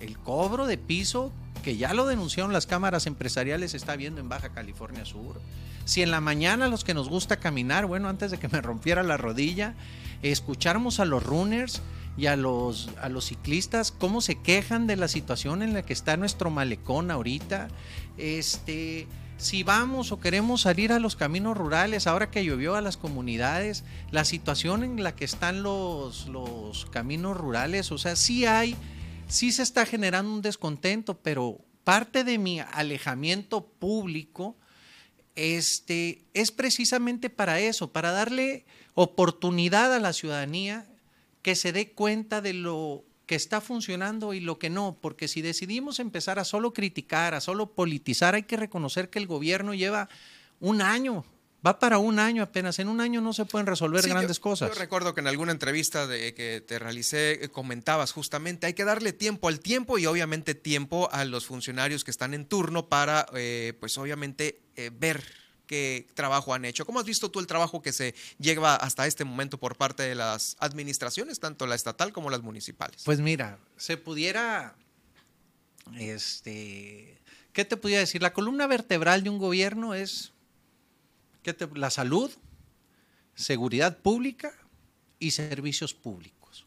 el 0.05 0.19
cobro 0.19 0.67
de 0.67 0.79
piso 0.79 1.33
que 1.63 1.77
ya 1.77 1.95
lo 1.95 2.07
denunciaron 2.07 2.53
las 2.53 2.67
cámaras 2.67 3.07
empresariales 3.07 3.75
está 3.75 3.97
viendo 3.97 4.21
en 4.21 4.29
Baja 4.29 4.51
California 4.51 5.05
Sur. 5.05 5.41
Si 5.87 6.03
en 6.03 6.11
la 6.11 6.21
mañana 6.21 6.69
los 6.69 6.85
que 6.85 6.95
nos 6.95 7.09
gusta 7.09 7.39
caminar, 7.39 7.87
bueno, 7.87 8.09
antes 8.09 8.31
de 8.31 8.39
que 8.39 8.49
me 8.49 8.61
rompiera 8.61 9.03
la 9.03 9.17
rodilla, 9.17 9.75
escucháramos 10.23 11.01
a 11.01 11.05
los 11.05 11.23
runners 11.23 11.83
y 12.17 12.27
a 12.27 12.37
los, 12.37 12.91
a 13.01 13.09
los 13.09 13.27
ciclistas 13.27 13.93
cómo 13.93 14.21
se 14.21 14.37
quejan 14.37 14.87
de 14.87 14.97
la 14.97 15.09
situación 15.09 15.63
en 15.63 15.75
la 15.75 15.83
que 15.83 15.93
está 15.93 16.17
nuestro 16.17 16.51
malecón 16.51 17.11
ahorita. 17.11 17.69
Este, 18.19 19.07
si 19.37 19.63
vamos 19.63 20.13
o 20.13 20.21
queremos 20.21 20.63
salir 20.63 20.93
a 20.93 21.01
los 21.01 21.17
caminos 21.17 21.57
rurales, 21.57 22.07
ahora 22.07 22.31
que 22.31 22.45
llovió 22.45 22.77
a 22.77 22.81
las 22.81 22.97
comunidades, 22.97 23.85
la 24.11 24.25
situación 24.25 24.85
en 24.85 25.03
la 25.03 25.15
que 25.15 25.25
están 25.25 25.63
los, 25.63 26.29
los 26.29 26.87
caminos 26.87 27.37
rurales, 27.37 27.91
o 27.91 27.99
sea, 27.99 28.17
sí 28.17 28.47
hay 28.47 28.77
sí 29.35 29.51
se 29.51 29.65
está 29.65 29.85
generando 29.85 30.33
un 30.33 30.43
descontento, 30.43 31.19
pero 31.19 31.59
parte 31.83 32.23
de 32.23 32.39
mi 32.39 32.61
alejamiento 32.61 33.67
público 33.67 34.57
este, 35.35 36.23
es 36.35 36.53
precisamente 36.53 37.31
para 37.31 37.59
eso, 37.59 37.91
para 37.91 38.13
darle 38.13 38.65
oportunidad 38.95 39.93
a 39.93 39.99
la 39.99 40.13
ciudadanía 40.13 40.87
que 41.43 41.57
se 41.57 41.73
dé 41.73 41.91
cuenta 41.91 42.41
de 42.41 42.53
lo 42.53 43.05
que 43.27 43.35
está 43.35 43.61
funcionando 43.61 44.35
y 44.35 44.41
lo 44.41 44.61
que 44.61 44.71
no, 44.71 44.97
porque 45.01 45.27
si 45.27 45.43
decidimos 45.43 45.99
empezar 45.99 46.39
a 46.39 46.45
solo 46.45 46.73
criticar, 46.73 47.35
a 47.35 47.41
solo 47.41 47.73
politizar, 47.73 48.37
hay 48.37 48.45
que 48.45 48.57
reconocer 48.57 49.11
que 49.11 49.19
el 49.19 49.27
gobierno 49.27 49.75
lleva 49.75 50.09
un 50.61 50.81
año 50.81 51.25
Va 51.65 51.79
para 51.79 51.99
un 51.99 52.19
año 52.19 52.43
apenas. 52.43 52.79
En 52.79 52.89
un 52.89 53.01
año 53.01 53.21
no 53.21 53.33
se 53.33 53.47
pueden 53.47 53.67
resolver 53.67 54.07
grandes 54.07 54.39
cosas. 54.39 54.69
Yo 54.69 54.75
recuerdo 54.75 55.15
que 55.15 55.21
en 55.21 55.29
alguna 55.29 55.53
entrevista 55.53 56.07
de, 56.07 56.35
que 56.35 56.61
te 56.61 56.79
realicé 56.79 57.45
eh, 57.45 57.49
comentabas 57.49 58.13
justamente, 58.13 58.67
hay 58.67 58.75
que 58.75 58.85
darle 58.85 59.13
tiempo 59.13 59.49
al 59.49 59.61
tiempo 59.61 59.99
y 59.99 60.05
obviamente 60.07 60.55
tiempo 60.55 61.09
a 61.13 61.25
los 61.25 61.47
funcionarios 61.47 62.05
que 62.05 62.11
están 62.11 62.35
en 62.35 62.45
turno 62.45 62.89
para, 62.89 63.27
eh, 63.35 63.73
pues 63.81 63.97
obviamente, 63.97 64.61
eh, 64.77 64.91
ver 64.93 65.25
qué 65.67 66.07
trabajo 66.13 66.53
han 66.53 66.67
hecho. 66.67 66.85
¿Cómo 66.85 67.01
has 67.01 67.07
visto 67.07 67.31
tú 67.31 67.41
el 67.41 67.47
trabajo 67.47 67.81
que 67.81 67.93
se 67.93 68.15
lleva 68.39 68.77
hasta 68.77 69.07
este 69.07 69.25
momento 69.25 69.59
por 69.59 69.77
parte 69.77 70.03
de 70.03 70.15
las 70.15 70.57
administraciones, 70.59 71.41
tanto 71.41 71.67
la 71.67 71.77
estatal 71.77 72.13
como 72.13 72.29
las 72.29 72.43
municipales? 72.43 73.03
Pues 73.05 73.21
mira, 73.21 73.59
se 73.79 73.97
pudiera, 73.97 74.77
este, 75.97 77.19
¿qué 77.55 77.65
te 77.65 77.79
pudiera 77.79 78.01
decir? 78.01 78.21
La 78.21 78.35
columna 78.35 78.67
vertebral 78.67 79.23
de 79.23 79.31
un 79.31 79.39
gobierno 79.39 79.95
es 79.95 80.34
la 81.75 81.91
salud, 81.91 82.31
seguridad 83.35 83.99
pública 83.99 84.53
y 85.19 85.33
servicios 85.33 85.95
públicos. 85.95 86.67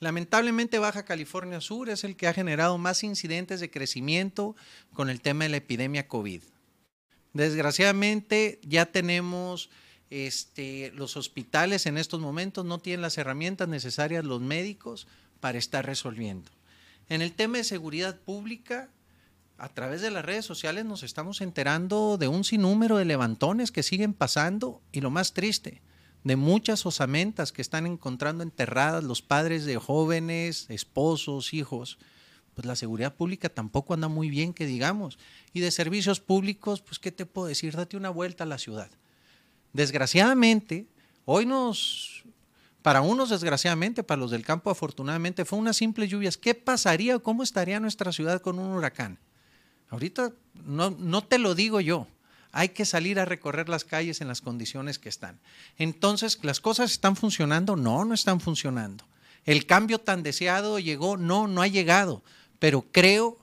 Lamentablemente 0.00 0.78
Baja 0.78 1.04
California 1.04 1.60
Sur 1.60 1.90
es 1.90 2.04
el 2.04 2.16
que 2.16 2.26
ha 2.26 2.32
generado 2.32 2.78
más 2.78 3.04
incidentes 3.04 3.60
de 3.60 3.70
crecimiento 3.70 4.56
con 4.94 5.10
el 5.10 5.20
tema 5.20 5.44
de 5.44 5.50
la 5.50 5.56
epidemia 5.58 6.08
COVID. 6.08 6.42
Desgraciadamente 7.34 8.60
ya 8.62 8.86
tenemos 8.86 9.70
este, 10.10 10.90
los 10.94 11.16
hospitales 11.16 11.86
en 11.86 11.96
estos 11.96 12.20
momentos 12.20 12.64
no 12.64 12.80
tienen 12.80 13.02
las 13.02 13.16
herramientas 13.16 13.68
necesarias 13.68 14.24
los 14.24 14.40
médicos 14.40 15.06
para 15.38 15.58
estar 15.58 15.86
resolviendo. 15.86 16.50
En 17.08 17.22
el 17.22 17.32
tema 17.32 17.58
de 17.58 17.64
seguridad 17.64 18.18
pública, 18.18 18.88
a 19.60 19.68
través 19.68 20.00
de 20.00 20.10
las 20.10 20.24
redes 20.24 20.46
sociales 20.46 20.86
nos 20.86 21.02
estamos 21.02 21.42
enterando 21.42 22.16
de 22.16 22.28
un 22.28 22.44
sinnúmero 22.44 22.96
de 22.96 23.04
levantones 23.04 23.70
que 23.70 23.82
siguen 23.82 24.14
pasando 24.14 24.80
y 24.90 25.02
lo 25.02 25.10
más 25.10 25.34
triste, 25.34 25.82
de 26.24 26.36
muchas 26.36 26.86
osamentas 26.86 27.52
que 27.52 27.60
están 27.60 27.86
encontrando 27.86 28.42
enterradas 28.42 29.04
los 29.04 29.20
padres 29.20 29.66
de 29.66 29.76
jóvenes, 29.76 30.64
esposos, 30.70 31.52
hijos, 31.52 31.98
pues 32.54 32.66
la 32.66 32.74
seguridad 32.74 33.14
pública 33.14 33.50
tampoco 33.50 33.92
anda 33.92 34.08
muy 34.08 34.30
bien, 34.30 34.54
que 34.54 34.64
digamos. 34.64 35.18
Y 35.52 35.60
de 35.60 35.70
servicios 35.70 36.20
públicos, 36.20 36.80
pues 36.80 36.98
qué 36.98 37.12
te 37.12 37.26
puedo 37.26 37.46
decir, 37.46 37.76
date 37.76 37.98
una 37.98 38.10
vuelta 38.10 38.44
a 38.44 38.46
la 38.46 38.58
ciudad. 38.58 38.90
Desgraciadamente, 39.74 40.88
hoy 41.26 41.44
nos, 41.44 42.24
para 42.80 43.02
unos 43.02 43.28
desgraciadamente, 43.28 44.02
para 44.02 44.20
los 44.20 44.30
del 44.30 44.44
campo 44.44 44.70
afortunadamente, 44.70 45.44
fue 45.44 45.58
una 45.58 45.74
simple 45.74 46.08
lluvia. 46.08 46.30
¿Qué 46.32 46.54
pasaría 46.54 47.16
o 47.16 47.22
cómo 47.22 47.42
estaría 47.42 47.78
nuestra 47.78 48.10
ciudad 48.10 48.40
con 48.40 48.58
un 48.58 48.72
huracán? 48.72 49.18
Ahorita 49.90 50.32
no, 50.64 50.90
no 50.90 51.22
te 51.22 51.38
lo 51.38 51.54
digo 51.54 51.80
yo, 51.80 52.06
hay 52.52 52.70
que 52.70 52.84
salir 52.84 53.20
a 53.20 53.24
recorrer 53.24 53.68
las 53.68 53.84
calles 53.84 54.20
en 54.20 54.28
las 54.28 54.40
condiciones 54.40 54.98
que 54.98 55.08
están. 55.08 55.38
Entonces, 55.78 56.38
¿las 56.42 56.60
cosas 56.60 56.92
están 56.92 57.16
funcionando? 57.16 57.76
No, 57.76 58.04
no 58.04 58.14
están 58.14 58.40
funcionando. 58.40 59.04
El 59.44 59.66
cambio 59.66 59.98
tan 59.98 60.22
deseado 60.22 60.78
llegó, 60.78 61.16
no, 61.16 61.46
no 61.48 61.62
ha 61.62 61.66
llegado, 61.66 62.22
pero 62.58 62.86
creo 62.92 63.38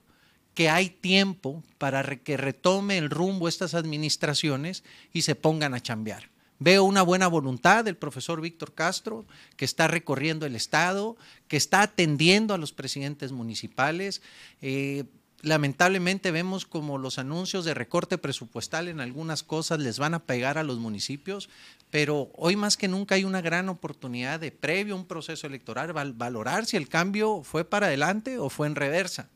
que 0.54 0.70
hay 0.70 0.90
tiempo 0.90 1.64
para 1.78 2.04
que 2.04 2.38
retome 2.38 2.98
el 2.98 3.10
rumbo 3.10 3.48
estas 3.48 3.74
administraciones 3.74 4.84
y 5.14 5.22
se 5.22 5.36
pongan 5.36 5.74
a 5.74 5.82
chambear. 5.82 6.30
Veo 6.60 6.84
una 6.84 7.04
buena 7.04 7.28
voluntad 7.28 7.86
del 7.86 7.96
profesor 7.96 8.42
Víctor 8.42 8.74
Castro, 8.74 9.26
que 9.56 9.66
está 9.66 9.88
recorriendo 9.88 10.48
el 10.48 10.56
Estado, 10.56 11.16
que 11.48 11.58
está 11.58 11.84
atendiendo 11.84 12.56
a 12.56 12.58
los 12.58 12.72
presidentes 12.72 13.32
municipales. 13.32 14.24
Eh, 14.62 15.04
lamentablemente 15.42 16.32
vemos 16.32 16.66
como 16.66 16.98
los 16.98 17.20
anuncios 17.20 17.66
de 17.66 17.74
recorte 17.74 18.18
presupuestal 18.18 18.88
en 18.88 19.00
algunas 19.00 19.44
cosas 19.44 19.80
les 19.80 20.00
van 20.00 20.14
a 20.14 20.24
pegar 20.24 20.58
a 20.58 20.64
los 20.64 20.80
municipios, 20.80 21.50
pero 21.90 22.32
hoy 22.36 22.56
más 22.56 22.78
que 22.78 22.88
nunca 22.88 23.16
hay 23.16 23.24
una 23.24 23.42
gran 23.42 23.70
oportunidad 23.70 24.40
de 24.40 24.52
previo 24.52 24.96
a 24.96 24.98
un 24.98 25.06
proceso 25.06 25.48
electoral 25.48 25.94
valorar 25.94 26.66
si 26.66 26.78
el 26.78 26.90
cambio 26.90 27.44
fue 27.44 27.66
para 27.66 27.88
adelante 27.88 28.40
o 28.40 28.50
fue 28.50 28.68
en 28.68 28.76
reversa. 28.76 29.30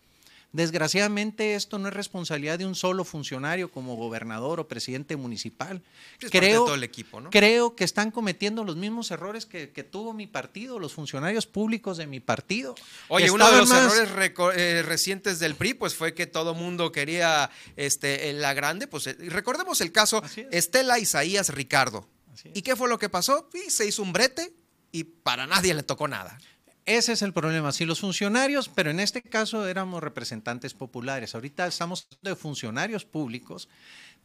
Desgraciadamente 0.53 1.55
esto 1.55 1.79
no 1.79 1.87
es 1.87 1.93
responsabilidad 1.93 2.59
de 2.59 2.65
un 2.65 2.75
solo 2.75 3.05
funcionario 3.05 3.71
como 3.71 3.95
gobernador 3.95 4.59
o 4.59 4.67
presidente 4.67 5.15
municipal. 5.15 5.81
creo, 6.29 6.65
todo 6.65 6.75
el 6.75 6.83
equipo, 6.83 7.21
¿no? 7.21 7.29
creo 7.29 7.75
que 7.75 7.85
están 7.85 8.11
cometiendo 8.11 8.65
los 8.65 8.75
mismos 8.75 9.11
errores 9.11 9.45
que, 9.45 9.67
tuvo 9.89 10.13
mi 10.13 10.27
partido, 10.27 10.77
los 10.77 10.93
funcionarios 10.93 11.47
públicos 11.47 11.97
de 11.97 12.07
mi 12.07 12.19
partido. 12.19 12.75
Oye, 13.07 13.31
uno 13.31 13.49
de 13.49 13.57
los 13.57 13.71
errores 13.71 14.33
eh, 14.55 14.83
recientes 14.85 15.39
del 15.39 15.55
PRI 15.55 15.73
pues 15.73 15.95
fue 15.95 16.13
que 16.13 16.27
todo 16.27 16.53
mundo 16.53 16.91
quería 16.91 17.49
este, 17.77 18.33
la 18.33 18.53
grande. 18.53 18.87
Pues 18.87 19.07
eh, 19.07 19.15
recordemos 19.29 19.79
el 19.79 19.91
caso 19.91 20.21
Estela 20.51 20.99
Isaías 20.99 21.49
Ricardo. 21.49 22.07
¿Y 22.53 22.61
qué 22.61 22.75
fue 22.75 22.89
lo 22.89 22.99
que 22.99 23.09
pasó? 23.09 23.49
se 23.69 23.85
hizo 23.85 24.01
un 24.01 24.11
brete 24.11 24.53
y 24.91 25.03
para 25.05 25.47
nadie 25.47 25.73
le 25.73 25.83
tocó 25.83 26.07
nada. 26.07 26.37
Ese 26.85 27.13
es 27.13 27.21
el 27.21 27.33
problema. 27.33 27.71
Si 27.71 27.85
los 27.85 27.99
funcionarios, 27.99 28.69
pero 28.69 28.89
en 28.89 28.99
este 28.99 29.21
caso 29.21 29.67
éramos 29.67 30.01
representantes 30.01 30.73
populares, 30.73 31.35
ahorita 31.35 31.67
estamos 31.67 32.07
de 32.21 32.35
funcionarios 32.35 33.05
públicos, 33.05 33.69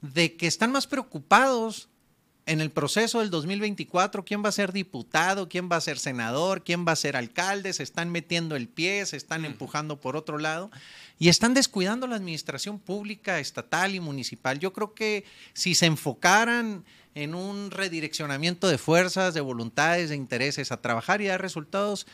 de 0.01 0.37
que 0.37 0.47
están 0.47 0.73
más 0.73 0.87
preocupados 0.87 1.89
en 2.47 2.61
el 2.61 2.71
proceso 2.71 3.21
del 3.21 3.31
2024, 3.31 4.25
quién 4.25 4.43
va 4.43 4.51
a 4.51 4.53
ser 4.53 4.73
diputado, 4.73 5.49
quién 5.49 5.69
va 5.71 5.77
a 5.77 5.81
ser 5.81 5.99
senador, 5.99 6.63
quién 6.63 6.87
va 6.87 6.93
a 6.93 6.97
ser 6.97 7.17
alcalde, 7.17 7.73
se 7.73 7.83
están 7.83 8.11
metiendo 8.11 8.55
el 8.55 8.69
pie, 8.69 9.05
se 9.05 9.17
están 9.17 9.45
empujando 9.45 10.01
por 10.01 10.17
otro 10.17 10.39
lado 10.39 10.71
y 11.19 11.29
están 11.29 11.55
descuidando 11.55 12.07
la 12.07 12.15
administración 12.15 12.79
pública, 12.79 13.41
estatal 13.41 13.97
y 13.97 14.01
municipal. 14.01 14.61
Yo 14.61 14.73
creo 14.73 14.95
que 14.95 15.25
si 15.55 15.75
se 15.75 15.87
enfocaran 15.87 16.85
en 17.17 17.35
un 17.35 17.73
redireccionamiento 17.73 18.69
de 18.69 18.79
fuerzas, 18.79 19.35
de 19.35 19.41
voluntades, 19.41 20.11
de 20.11 20.17
intereses 20.17 20.71
a 20.71 20.81
trabajar 20.81 21.21
y 21.21 21.27
dar 21.27 21.43
resultados, 21.43 22.07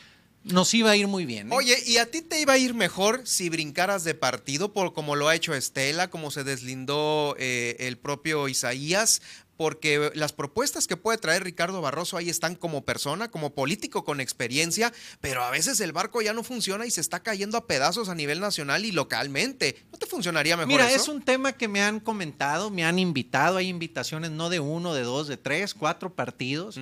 nos 0.43 0.73
iba 0.73 0.91
a 0.91 0.95
ir 0.95 1.07
muy 1.07 1.25
bien. 1.25 1.47
¿eh? 1.47 1.55
Oye, 1.55 1.77
¿y 1.85 1.97
a 1.97 2.09
ti 2.09 2.21
te 2.21 2.39
iba 2.41 2.53
a 2.53 2.57
ir 2.57 2.73
mejor 2.73 3.21
si 3.25 3.49
brincaras 3.49 4.03
de 4.03 4.13
partido, 4.13 4.73
por 4.73 4.93
como 4.93 5.15
lo 5.15 5.27
ha 5.27 5.35
hecho 5.35 5.53
Estela, 5.53 6.09
como 6.09 6.31
se 6.31 6.43
deslindó 6.43 7.35
eh, 7.39 7.77
el 7.79 7.97
propio 7.97 8.47
Isaías? 8.47 9.21
Porque 9.55 10.11
las 10.15 10.33
propuestas 10.33 10.87
que 10.87 10.97
puede 10.97 11.19
traer 11.19 11.43
Ricardo 11.43 11.79
Barroso 11.79 12.17
ahí 12.17 12.27
están 12.27 12.55
como 12.55 12.83
persona, 12.83 13.29
como 13.29 13.53
político 13.53 14.03
con 14.03 14.19
experiencia, 14.19 14.91
pero 15.21 15.43
a 15.43 15.51
veces 15.51 15.79
el 15.79 15.91
barco 15.91 16.23
ya 16.23 16.33
no 16.33 16.43
funciona 16.43 16.87
y 16.87 16.91
se 16.91 17.01
está 17.01 17.21
cayendo 17.21 17.57
a 17.57 17.67
pedazos 17.67 18.09
a 18.09 18.15
nivel 18.15 18.39
nacional 18.39 18.83
y 18.83 18.91
localmente. 18.91 19.85
¿No 19.91 19.99
te 19.99 20.07
funcionaría 20.07 20.57
mejor? 20.57 20.71
Mira, 20.71 20.91
es 20.91 21.07
un 21.07 21.21
tema 21.21 21.53
que 21.53 21.67
me 21.67 21.83
han 21.83 21.99
comentado, 21.99 22.71
me 22.71 22.83
han 22.83 22.97
invitado, 22.97 23.57
hay 23.57 23.69
invitaciones 23.69 24.31
no 24.31 24.49
de 24.49 24.59
uno, 24.59 24.95
de 24.95 25.03
dos, 25.03 25.27
de 25.27 25.37
tres, 25.37 25.75
cuatro 25.75 26.13
partidos, 26.15 26.79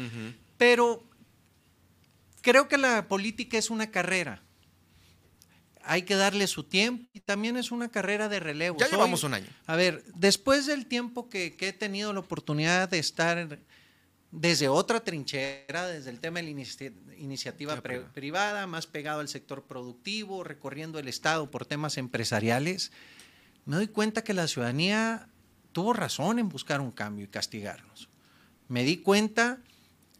pero 0.57 1.03
creo 2.41 2.67
que 2.67 2.77
la 2.77 3.07
política 3.07 3.57
es 3.57 3.69
una 3.69 3.91
carrera. 3.91 4.41
Hay 5.83 6.03
que 6.03 6.15
darle 6.15 6.45
su 6.47 6.63
tiempo 6.63 7.09
y 7.13 7.21
también 7.21 7.57
es 7.57 7.71
una 7.71 7.89
carrera 7.89 8.29
de 8.29 8.39
relevo. 8.39 8.77
Ya 8.79 8.87
llevamos 8.87 9.23
un 9.23 9.33
año. 9.33 9.47
A 9.65 9.75
ver, 9.75 10.03
después 10.15 10.65
del 10.67 10.85
tiempo 10.85 11.27
que, 11.29 11.55
he 11.59 11.73
tenido 11.73 12.13
la 12.13 12.19
oportunidad 12.19 12.89
de 12.89 12.99
estar 12.99 13.59
desde 14.31 14.69
otra 14.69 15.03
trinchera, 15.03 15.87
desde 15.87 16.11
el 16.11 16.19
tema 16.19 16.39
de 16.39 16.53
la 16.53 17.15
iniciativa 17.17 17.81
privada, 18.13 18.67
más 18.67 18.85
pegado 18.85 19.21
al 19.21 19.27
sector 19.27 19.63
productivo, 19.63 20.43
recorriendo 20.43 20.99
el 20.99 21.07
Estado 21.07 21.49
por 21.49 21.65
temas 21.65 21.97
empresariales, 21.97 22.91
me 23.65 23.75
doy 23.75 23.87
cuenta 23.87 24.23
que 24.23 24.33
la 24.33 24.47
ciudadanía 24.47 25.27
tuvo 25.71 25.93
razón 25.93 26.39
en 26.39 26.49
buscar 26.49 26.79
un 26.79 26.91
cambio 26.91 27.25
y 27.25 27.27
castigarnos. 27.27 28.09
Me 28.67 28.83
di 28.83 28.97
cuenta 28.97 29.59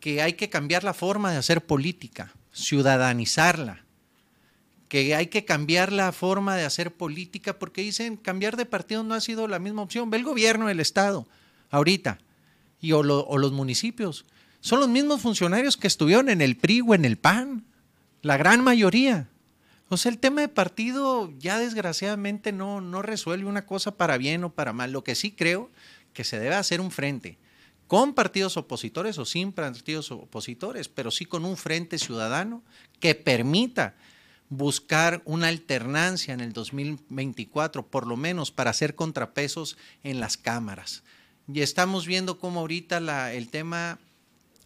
que 0.01 0.21
hay 0.21 0.33
que 0.33 0.49
cambiar 0.49 0.83
la 0.83 0.95
forma 0.95 1.31
de 1.31 1.37
hacer 1.37 1.63
política, 1.63 2.33
ciudadanizarla, 2.51 3.85
que 4.89 5.15
hay 5.15 5.27
que 5.27 5.45
cambiar 5.45 5.93
la 5.93 6.11
forma 6.11 6.57
de 6.57 6.65
hacer 6.65 6.91
política 6.91 7.57
porque 7.57 7.83
dicen 7.83 8.17
cambiar 8.17 8.57
de 8.57 8.65
partido 8.65 9.03
no 9.03 9.13
ha 9.13 9.21
sido 9.21 9.47
la 9.47 9.59
misma 9.59 9.83
opción. 9.83 10.09
Ve 10.09 10.17
el 10.17 10.25
gobierno, 10.25 10.69
el 10.69 10.81
Estado, 10.81 11.27
ahorita, 11.69 12.17
y 12.81 12.91
o, 12.91 13.03
los 13.03 13.51
municipios. 13.53 14.25
Son 14.59 14.79
los 14.79 14.89
mismos 14.89 15.21
funcionarios 15.21 15.77
que 15.77 15.87
estuvieron 15.87 16.29
en 16.29 16.41
el 16.41 16.57
PRI 16.57 16.81
o 16.81 16.95
en 16.95 17.05
el 17.05 17.17
PAN, 17.17 17.63
la 18.23 18.37
gran 18.37 18.63
mayoría. 18.63 19.29
O 19.87 19.97
sea, 19.97 20.11
el 20.11 20.17
tema 20.17 20.41
de 20.41 20.49
partido 20.49 21.31
ya 21.37 21.59
desgraciadamente 21.59 22.51
no, 22.51 22.81
no 22.81 23.03
resuelve 23.03 23.45
una 23.45 23.65
cosa 23.67 23.91
para 23.91 24.17
bien 24.17 24.43
o 24.43 24.49
para 24.51 24.73
mal. 24.73 24.91
Lo 24.91 25.03
que 25.03 25.15
sí 25.15 25.31
creo 25.31 25.69
que 26.13 26.23
se 26.23 26.39
debe 26.39 26.55
hacer 26.55 26.81
un 26.81 26.91
frente 26.91 27.37
con 27.91 28.13
partidos 28.13 28.55
opositores 28.55 29.17
o 29.17 29.25
sin 29.25 29.51
partidos 29.51 30.11
opositores, 30.11 30.87
pero 30.87 31.11
sí 31.11 31.25
con 31.25 31.43
un 31.43 31.57
frente 31.57 31.99
ciudadano 31.99 32.63
que 33.01 33.15
permita 33.15 33.95
buscar 34.47 35.21
una 35.25 35.49
alternancia 35.49 36.33
en 36.33 36.39
el 36.39 36.53
2024, 36.53 37.85
por 37.85 38.07
lo 38.07 38.15
menos 38.15 38.49
para 38.49 38.69
hacer 38.69 38.95
contrapesos 38.95 39.75
en 40.05 40.21
las 40.21 40.37
cámaras. 40.37 41.03
Y 41.53 41.59
estamos 41.59 42.05
viendo 42.07 42.39
cómo 42.39 42.61
ahorita 42.61 43.33
el 43.33 43.49
tema 43.49 43.99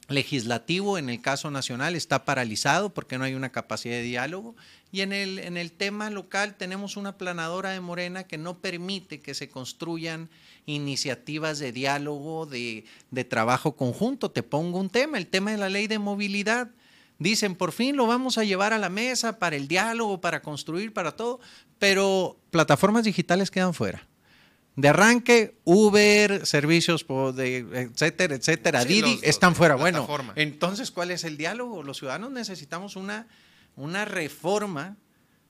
legislativo 0.08 0.98
en 0.98 1.10
el 1.10 1.22
caso 1.22 1.50
nacional 1.50 1.96
está 1.96 2.26
paralizado 2.26 2.94
porque 2.94 3.18
no 3.18 3.24
hay 3.24 3.34
una 3.34 3.52
capacidad 3.52 3.96
de 3.96 4.04
diálogo 4.04 4.56
y 4.92 5.02
en 5.02 5.14
el, 5.14 5.40
en 5.40 5.58
el 5.58 5.72
tema 5.72 6.10
local 6.10 6.56
tenemos 6.56 6.96
una 6.96 7.18
planadora 7.18 7.72
de 7.72 7.82
Morena 7.82 8.24
que 8.24 8.38
no 8.38 8.60
permite 8.60 9.20
que 9.20 9.34
se 9.34 9.50
construyan 9.50 10.30
iniciativas 10.66 11.60
de 11.60 11.72
diálogo, 11.72 12.46
de, 12.46 12.86
trabajo 13.28 13.76
conjunto. 13.76 14.32
Te 14.32 14.44
pongo 14.44 14.80
un 14.80 14.90
tema, 14.90 15.18
el 15.18 15.28
tema 15.28 15.52
de 15.52 15.58
la 15.58 15.70
ley 15.70 15.88
de 15.88 16.00
movilidad. 16.00 16.70
Dicen, 17.18 17.56
por 17.56 17.72
fin 17.72 17.96
lo 17.96 18.08
vamos 18.08 18.38
a 18.38 18.44
llevar 18.44 18.74
a 18.74 18.78
la 18.78 18.90
mesa 18.90 19.40
para 19.40 19.56
el 19.56 19.68
diálogo, 19.68 20.22
para 20.22 20.42
construir, 20.42 20.94
para 20.94 21.16
todo, 21.16 21.40
pero 21.80 22.38
plataformas 22.52 23.06
digitales 23.06 23.52
quedan 23.52 23.74
fuera. 23.74 24.06
De 24.76 24.90
arranque, 24.90 25.58
Uber, 25.64 26.46
servicios 26.46 27.06
de 27.36 27.58
etcétera, 27.58 28.36
etcétera, 28.36 28.84
Didi, 28.84 29.20
están 29.24 29.56
fuera. 29.56 29.76
Bueno, 29.76 30.08
entonces, 30.36 30.92
¿cuál 30.92 31.12
es 31.12 31.24
el 31.24 31.38
diálogo? 31.38 31.82
Los 31.82 31.98
ciudadanos 31.98 32.32
necesitamos 32.32 32.96
una, 32.96 33.28
una 33.78 34.04
reforma 34.04 34.98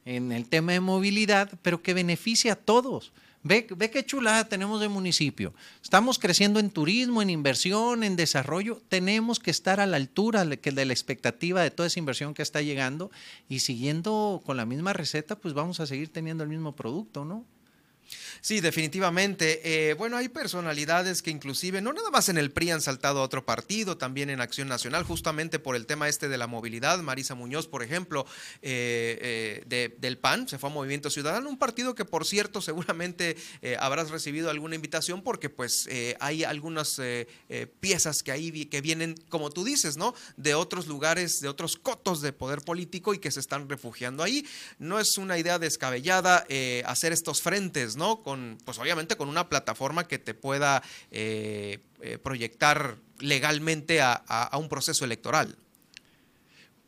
en 0.05 0.31
el 0.31 0.47
tema 0.47 0.73
de 0.73 0.79
movilidad, 0.79 1.49
pero 1.63 1.81
que 1.81 1.95
beneficie 1.95 2.51
a 2.51 2.55
todos. 2.55 3.11
Ve, 3.47 3.67
qué 3.67 4.03
chulada 4.03 4.49
tenemos 4.49 4.81
de 4.81 4.89
municipio. 4.89 5.53
Estamos 5.83 6.17
creciendo 6.17 6.59
en 6.59 6.71
turismo, 6.71 7.21
en 7.21 7.29
inversión, 7.29 8.03
en 8.03 8.15
desarrollo. 8.15 8.81
Tenemos 8.89 9.39
que 9.39 9.51
estar 9.51 9.79
a 9.79 9.85
la 9.85 9.97
altura 9.97 10.43
de 10.45 10.85
la 10.85 10.93
expectativa 10.93 11.61
de 11.61 11.69
toda 11.69 11.85
esa 11.85 11.99
inversión 11.99 12.33
que 12.33 12.41
está 12.41 12.63
llegando 12.63 13.11
y 13.47 13.59
siguiendo 13.59 14.41
con 14.43 14.57
la 14.57 14.65
misma 14.65 14.93
receta, 14.93 15.35
pues 15.35 15.53
vamos 15.53 15.79
a 15.79 15.85
seguir 15.85 16.11
teniendo 16.11 16.43
el 16.43 16.49
mismo 16.49 16.75
producto, 16.75 17.23
¿no? 17.23 17.45
Sí, 18.45 18.61
definitivamente. 18.61 19.89
Eh, 19.89 19.95
bueno, 19.95 20.17
hay 20.17 20.29
personalidades 20.29 21.23
que 21.23 21.31
inclusive, 21.31 21.81
no 21.81 21.93
nada 21.93 22.11
más 22.11 22.29
en 22.29 22.37
el 22.37 22.51
PRI 22.51 22.69
han 22.69 22.81
saltado 22.81 23.21
a 23.21 23.23
otro 23.23 23.43
partido, 23.43 23.97
también 23.97 24.29
en 24.29 24.39
Acción 24.39 24.67
Nacional, 24.67 25.03
justamente 25.03 25.57
por 25.57 25.75
el 25.75 25.87
tema 25.87 26.07
este 26.09 26.29
de 26.29 26.37
la 26.37 26.45
movilidad. 26.45 26.99
Marisa 26.99 27.33
Muñoz, 27.33 27.67
por 27.67 27.81
ejemplo, 27.81 28.27
eh, 28.61 29.63
eh, 29.67 29.95
del 29.97 30.19
PAN, 30.19 30.47
se 30.47 30.59
fue 30.59 30.69
a 30.69 30.73
Movimiento 30.73 31.09
Ciudadano, 31.09 31.49
un 31.49 31.57
partido 31.57 31.95
que, 31.95 32.05
por 32.05 32.23
cierto, 32.23 32.61
seguramente 32.61 33.35
habrás 33.79 34.11
recibido 34.11 34.51
alguna 34.51 34.75
invitación 34.75 35.23
porque 35.23 35.49
pues 35.49 35.89
hay 36.19 36.43
algunas 36.43 37.01
piezas 37.79 38.21
que 38.21 38.31
ahí 38.31 38.65
que 38.65 38.79
vienen, 38.79 39.15
como 39.29 39.49
tú 39.49 39.63
dices, 39.63 39.97
¿no? 39.97 40.13
De 40.37 40.53
otros 40.53 40.85
lugares, 40.85 41.41
de 41.41 41.47
otros 41.47 41.77
cotos 41.77 42.21
de 42.21 42.31
poder 42.31 42.61
político 42.61 43.15
y 43.15 43.17
que 43.17 43.31
se 43.31 43.39
están 43.39 43.67
refugiando 43.67 44.21
ahí. 44.21 44.45
No 44.77 44.99
es 44.99 45.17
una 45.17 45.39
idea 45.39 45.57
descabellada 45.57 46.45
hacer 46.85 47.11
estos 47.11 47.41
frentes, 47.41 47.95
¿no? 47.95 48.21
Pues 48.65 48.79
obviamente 48.79 49.15
con 49.15 49.29
una 49.29 49.49
plataforma 49.49 50.07
que 50.07 50.19
te 50.19 50.33
pueda 50.33 50.81
eh, 51.11 51.79
eh, 52.01 52.17
proyectar 52.17 52.97
legalmente 53.19 54.01
a, 54.01 54.49
un 54.57 54.69
proceso 54.69 55.05
electoral. 55.05 55.57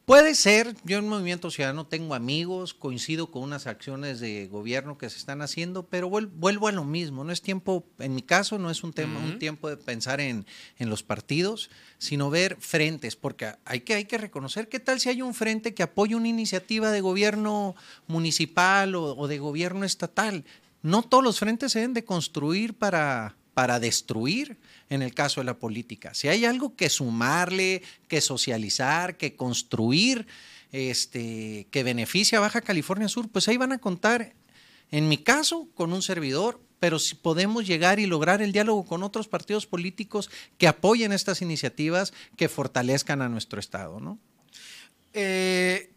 Puede 0.05 0.35
ser, 0.35 0.73
yo 0.85 0.99
en 0.99 1.09
Movimiento 1.09 1.51
Ciudadano 1.51 1.85
tengo 1.85 2.15
amigos, 2.15 2.73
coincido 2.73 3.29
con 3.29 3.43
unas 3.43 3.67
acciones 3.67 4.21
de 4.21 4.47
gobierno 4.47 4.97
que 4.97 5.09
se 5.09 5.17
están 5.17 5.41
haciendo, 5.41 5.83
pero 5.83 6.09
vuelvo 6.09 6.69
a 6.69 6.71
lo 6.71 6.85
mismo, 6.85 7.25
no 7.25 7.33
es 7.33 7.41
tiempo, 7.41 7.83
en 7.99 8.15
mi 8.15 8.21
caso 8.21 8.57
no 8.57 8.71
es 8.71 8.85
un 8.85 8.93
tema, 8.93 9.19
un 9.19 9.37
tiempo 9.37 9.69
de 9.69 9.75
pensar 9.75 10.21
en, 10.21 10.45
los 10.79 11.03
partidos, 11.03 11.69
sino 11.97 12.29
ver 12.29 12.55
frentes, 12.61 13.17
porque 13.17 13.51
hay 13.65 13.81
que, 13.81 13.95
hay 13.95 14.05
que 14.05 14.17
reconocer 14.17 14.69
qué 14.69 14.79
tal 14.79 15.01
si 15.01 15.09
hay 15.09 15.21
un 15.21 15.33
frente 15.33 15.73
que 15.73 15.83
apoya 15.83 16.15
una 16.15 16.29
iniciativa 16.29 16.89
de 16.89 17.01
gobierno 17.01 17.75
municipal 18.07 18.95
o 18.95 19.27
de 19.27 19.39
gobierno 19.39 19.83
estatal. 19.83 20.45
No 20.81 21.03
todos 21.03 21.23
los 21.23 21.39
frentes 21.39 21.71
se 21.71 21.79
deben 21.79 21.93
de 21.93 22.05
construir 22.05 22.73
para, 22.73 23.35
para 23.53 23.79
destruir 23.79 24.57
en 24.89 25.01
el 25.01 25.13
caso 25.13 25.41
de 25.41 25.45
la 25.45 25.57
política. 25.57 26.13
Si 26.13 26.27
hay 26.27 26.45
algo 26.45 26.75
que 26.75 26.89
sumarle, 26.89 27.81
que 28.07 28.21
socializar, 28.21 29.17
que 29.17 29.35
construir, 29.35 30.27
este, 30.71 31.67
que 31.71 31.83
beneficia 31.83 32.37
a 32.37 32.41
Baja 32.41 32.61
California 32.61 33.07
Sur, 33.07 33.29
pues 33.29 33.47
ahí 33.47 33.57
van 33.57 33.71
a 33.71 33.79
contar, 33.79 34.33
en 34.91 35.09
mi 35.09 35.17
caso, 35.17 35.67
con 35.73 35.91
un 35.91 36.01
servidor, 36.01 36.61
pero 36.79 36.99
si 36.99 37.15
podemos 37.15 37.65
llegar 37.65 37.99
y 37.99 38.05
lograr 38.05 38.41
el 38.41 38.51
diálogo 38.51 38.85
con 38.85 39.01
otros 39.01 39.27
partidos 39.27 39.65
políticos 39.65 40.29
que 40.57 40.67
apoyen 40.67 41.11
estas 41.11 41.41
iniciativas, 41.41 42.13
que 42.35 42.49
fortalezcan 42.49 43.21
a 43.21 43.29
nuestro 43.29 43.59
Estado, 43.59 43.99
¿no? 43.99 44.19
Eh, 45.13 45.89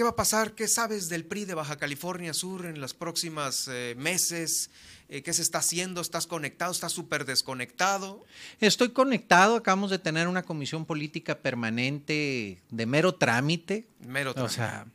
¿Qué 0.00 0.04
va 0.04 0.10
a 0.12 0.16
pasar? 0.16 0.54
¿Qué 0.54 0.66
sabes 0.66 1.10
del 1.10 1.26
PRI 1.26 1.44
de 1.44 1.52
Baja 1.52 1.76
California 1.76 2.32
Sur 2.32 2.64
en 2.64 2.80
los 2.80 2.94
próximos 2.94 3.68
eh, 3.70 3.94
meses? 3.98 4.70
Eh, 5.10 5.20
¿Qué 5.22 5.34
se 5.34 5.42
está 5.42 5.58
haciendo? 5.58 6.00
¿Estás 6.00 6.26
conectado? 6.26 6.72
¿Estás 6.72 6.92
súper 6.92 7.26
desconectado? 7.26 8.24
Estoy 8.60 8.92
conectado. 8.92 9.56
Acabamos 9.56 9.90
de 9.90 9.98
tener 9.98 10.26
una 10.26 10.42
comisión 10.42 10.86
política 10.86 11.40
permanente 11.40 12.62
de 12.70 12.86
mero 12.86 13.16
trámite. 13.16 13.88
Mero 13.98 14.32
trámite. 14.32 14.54
O 14.54 14.56
sea, 14.56 14.86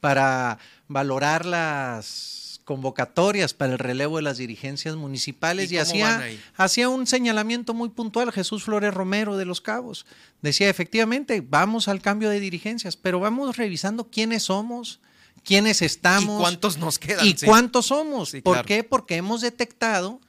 para 0.00 0.58
valorar 0.88 1.46
las 1.46 2.43
convocatorias 2.64 3.52
para 3.54 3.72
el 3.72 3.78
relevo 3.78 4.16
de 4.16 4.22
las 4.22 4.38
dirigencias 4.38 4.96
municipales 4.96 5.70
y, 5.70 5.78
hacía, 5.78 6.26
hacía 6.56 6.88
un 6.88 7.06
señalamiento 7.06 7.74
muy 7.74 7.90
puntual 7.90 8.32
Jesús 8.32 8.64
Flores 8.64 8.92
Romero 8.92 9.36
de 9.36 9.44
Los 9.44 9.60
Cabos. 9.60 10.06
Decía, 10.40 10.70
efectivamente, 10.70 11.42
vamos 11.46 11.88
al 11.88 12.00
cambio 12.00 12.30
de 12.30 12.40
dirigencias, 12.40 12.96
pero 12.96 13.20
vamos 13.20 13.56
revisando 13.56 14.10
quiénes 14.10 14.44
somos, 14.44 15.00
quiénes 15.44 15.82
estamos. 15.82 16.38
¿Y 16.38 16.42
cuántos 16.42 16.78
nos 16.78 16.98
quedan? 16.98 17.26
¿Y 17.26 17.34
cuántos 17.34 17.86
somos? 17.86 18.34
¿Por 18.42 18.64
qué? 18.64 18.82
Porque 18.82 19.16
hemos 19.16 19.42
detectado 19.42 20.20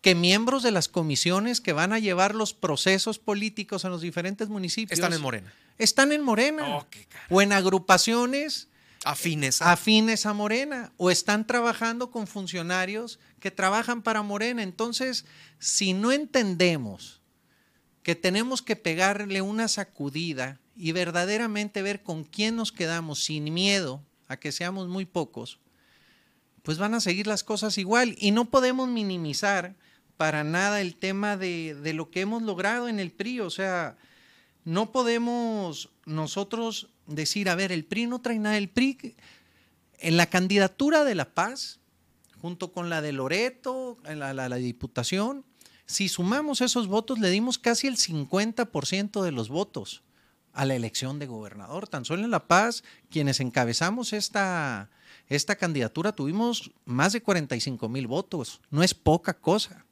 que 0.00 0.14
miembros 0.14 0.62
de 0.62 0.70
las 0.70 0.88
comisiones 0.88 1.60
que 1.60 1.72
van 1.72 1.92
a 1.92 1.98
llevar 1.98 2.34
los 2.34 2.54
procesos 2.54 3.18
políticos 3.18 3.84
en 3.84 3.90
los 3.90 4.00
diferentes 4.00 4.48
municipios... 4.48 4.98
Están 4.98 5.12
en 5.12 5.20
Morena. 5.20 5.52
Están 5.76 6.12
en 6.12 6.22
Morena. 6.22 6.62
Oh, 6.68 6.86
o 7.28 7.42
en 7.42 7.52
agrupaciones 7.52 8.69
Afines 9.04 9.62
a. 9.62 9.72
afines 9.72 10.26
a 10.26 10.34
Morena 10.34 10.92
o 10.98 11.10
están 11.10 11.46
trabajando 11.46 12.10
con 12.10 12.26
funcionarios 12.26 13.18
que 13.38 13.50
trabajan 13.50 14.02
para 14.02 14.22
Morena. 14.22 14.62
Entonces, 14.62 15.24
si 15.58 15.94
no 15.94 16.12
entendemos 16.12 17.20
que 18.02 18.14
tenemos 18.14 18.62
que 18.62 18.76
pegarle 18.76 19.42
una 19.42 19.68
sacudida 19.68 20.60
y 20.76 20.92
verdaderamente 20.92 21.82
ver 21.82 22.02
con 22.02 22.24
quién 22.24 22.56
nos 22.56 22.72
quedamos 22.72 23.24
sin 23.24 23.52
miedo 23.52 24.04
a 24.28 24.36
que 24.36 24.52
seamos 24.52 24.88
muy 24.88 25.06
pocos, 25.06 25.58
pues 26.62 26.78
van 26.78 26.94
a 26.94 27.00
seguir 27.00 27.26
las 27.26 27.44
cosas 27.44 27.78
igual 27.78 28.16
y 28.18 28.30
no 28.30 28.50
podemos 28.50 28.88
minimizar 28.88 29.76
para 30.16 30.44
nada 30.44 30.80
el 30.82 30.96
tema 30.96 31.36
de, 31.36 31.74
de 31.74 31.94
lo 31.94 32.10
que 32.10 32.20
hemos 32.20 32.42
logrado 32.42 32.88
en 32.88 33.00
el 33.00 33.10
PRI. 33.10 33.40
O 33.40 33.50
sea, 33.50 33.96
no 34.64 34.92
podemos 34.92 35.88
nosotros 36.04 36.90
decir, 37.14 37.48
a 37.48 37.54
ver, 37.54 37.72
el 37.72 37.84
PRI 37.84 38.06
no 38.06 38.20
trae 38.20 38.38
nada, 38.38 38.56
el 38.56 38.68
PRI 38.68 39.14
en 39.98 40.16
la 40.16 40.26
candidatura 40.26 41.04
de 41.04 41.14
La 41.14 41.34
Paz, 41.34 41.80
junto 42.40 42.72
con 42.72 42.88
la 42.88 43.02
de 43.02 43.12
Loreto, 43.12 43.98
en 44.06 44.18
la, 44.18 44.32
la, 44.32 44.56
diputación, 44.56 45.44
si 45.86 46.08
sumamos 46.08 46.60
esos 46.60 46.86
votos, 46.86 47.18
le 47.18 47.30
dimos 47.30 47.58
casi 47.58 47.86
el 47.86 47.96
50% 47.96 49.22
de 49.22 49.32
los 49.32 49.48
votos 49.48 50.02
a 50.52 50.64
la 50.64 50.74
elección 50.74 51.18
de 51.18 51.26
gobernador. 51.26 51.88
Tan 51.88 52.04
solo 52.04 52.24
en 52.24 52.30
La 52.30 52.46
Paz, 52.46 52.82
quienes 53.10 53.40
encabezamos 53.40 54.12
esta, 54.12 54.88
esta 55.26 55.56
candidatura, 55.56 56.12
tuvimos 56.12 56.70
más 56.84 57.12
de 57.12 57.22
45 57.22 57.88
mil 57.88 58.06
votos. 58.06 58.60
No 58.70 58.82
es 58.82 58.94
poca 58.94 59.34
cosa. 59.34 59.84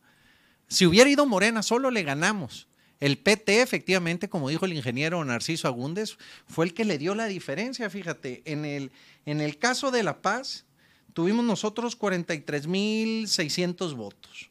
Si 0.69 0.87
hubiera 0.87 1.11
ido 1.11 1.27
Morena, 1.27 1.63
solo 1.63 1.91
le 1.91 2.03
ganamos. 2.03 2.69
El 3.01 3.19
PT, 3.19 3.63
efectivamente, 3.63 4.29
como 4.29 4.49
dijo 4.49 4.65
el 4.65 4.73
ingeniero 4.73 5.25
Narciso 5.25 5.69
Agúndez, 5.69 6.19
fue 6.47 6.67
el 6.67 6.75
que 6.75 6.85
le 6.85 6.99
dio 6.99 7.15
la 7.15 7.27
diferencia. 7.27 7.89
Fíjate, 7.91 8.43
en 8.45 8.65
el, 8.65 8.91
en 9.25 9.41
el 9.41 9.59
caso 9.59 9.91
de 9.91 10.03
La 10.03 10.21
Paz, 10.21 10.65
tuvimos 11.13 11.45
nosotros 11.45 11.99
43.600 11.99 13.95
votos. 13.95 14.51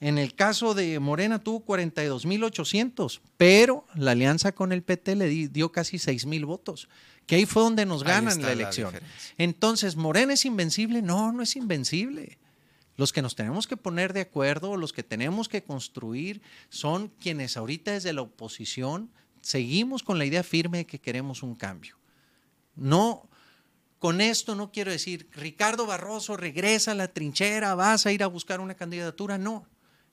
En 0.00 0.18
el 0.18 0.34
caso 0.34 0.74
de 0.74 1.00
Morena 1.00 1.40
tuvo 1.40 1.64
42.800, 1.64 3.20
pero 3.36 3.84
la 3.94 4.12
alianza 4.12 4.52
con 4.52 4.72
el 4.72 4.82
PT 4.82 5.16
le 5.16 5.28
dio 5.48 5.72
casi 5.72 5.96
6.000 5.96 6.46
votos, 6.46 6.88
que 7.26 7.34
ahí 7.34 7.46
fue 7.46 7.62
donde 7.64 7.84
nos 7.84 8.04
ganan 8.04 8.40
la 8.40 8.52
elección. 8.52 8.94
Entonces, 9.38 9.96
¿Morena 9.96 10.34
es 10.34 10.44
invencible? 10.44 11.02
No, 11.02 11.32
no 11.32 11.42
es 11.42 11.56
invencible. 11.56 12.38
Los 12.98 13.12
que 13.12 13.22
nos 13.22 13.36
tenemos 13.36 13.68
que 13.68 13.76
poner 13.76 14.12
de 14.12 14.22
acuerdo, 14.22 14.76
los 14.76 14.92
que 14.92 15.04
tenemos 15.04 15.48
que 15.48 15.62
construir, 15.62 16.42
son 16.68 17.08
quienes 17.20 17.56
ahorita 17.56 17.92
desde 17.92 18.12
la 18.12 18.22
oposición 18.22 19.08
seguimos 19.40 20.02
con 20.02 20.18
la 20.18 20.24
idea 20.24 20.42
firme 20.42 20.78
de 20.78 20.86
que 20.86 20.98
queremos 20.98 21.44
un 21.44 21.54
cambio. 21.54 21.96
No, 22.74 23.28
con 24.00 24.20
esto 24.20 24.56
no 24.56 24.72
quiero 24.72 24.90
decir, 24.90 25.28
Ricardo 25.30 25.86
Barroso 25.86 26.36
regresa 26.36 26.90
a 26.90 26.96
la 26.96 27.06
trinchera, 27.06 27.76
vas 27.76 28.04
a 28.04 28.10
ir 28.10 28.24
a 28.24 28.26
buscar 28.26 28.58
una 28.58 28.74
candidatura. 28.74 29.38
No, 29.38 29.64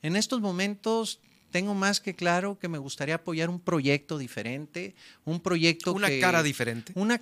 en 0.04 0.16
estos 0.16 0.40
momentos 0.40 1.20
tengo 1.50 1.74
más 1.74 2.00
que 2.00 2.14
claro 2.14 2.60
que 2.60 2.68
me 2.68 2.78
gustaría 2.78 3.16
apoyar 3.16 3.50
un 3.50 3.60
proyecto 3.60 4.20
diferente, 4.20 4.94
un 5.24 5.40
proyecto 5.40 5.92
una 5.92 6.10
cara 6.20 6.44
diferente, 6.44 6.94
una 6.96 7.20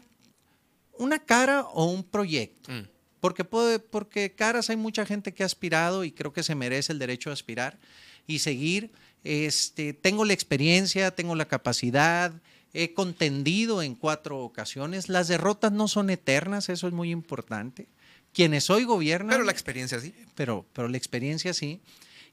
una 0.97 1.19
cara 1.19 1.62
o 1.62 1.86
un 1.86 2.04
proyecto. 2.04 2.69
Mm. 2.69 2.92
Porque, 3.23 3.45
puede, 3.45 3.79
porque 3.79 4.33
caras 4.33 4.69
hay 4.69 4.75
mucha 4.75 5.05
gente 5.05 5.33
que 5.33 5.43
ha 5.43 5.45
aspirado 5.45 6.03
y 6.03 6.12
creo 6.12 6.33
que 6.33 6.43
se 6.43 6.55
merece 6.55 6.91
el 6.91 6.99
derecho 6.99 7.29
a 7.29 7.33
aspirar 7.33 7.79
y 8.27 8.39
seguir. 8.39 8.91
Este, 9.23 9.93
tengo 9.93 10.25
la 10.25 10.33
experiencia, 10.33 11.09
tengo 11.09 11.33
la 11.33 11.47
capacidad, 11.47 12.33
he 12.73 12.93
contendido 12.93 13.81
en 13.81 13.95
cuatro 13.95 14.39
ocasiones. 14.39 15.07
Las 15.07 15.29
derrotas 15.29 15.71
no 15.71 15.88
son 15.88 16.09
eternas, 16.09 16.67
eso 16.67 16.86
es 16.86 16.93
muy 16.93 17.12
importante. 17.12 17.88
Quienes 18.33 18.69
hoy 18.69 18.83
gobiernan. 18.83 19.29
Pero 19.29 19.45
la 19.45 19.53
experiencia 19.53 20.01
sí. 20.01 20.13
Pero, 20.36 20.65
pero 20.73 20.89
la 20.89 20.97
experiencia 20.97 21.53
sí. 21.53 21.79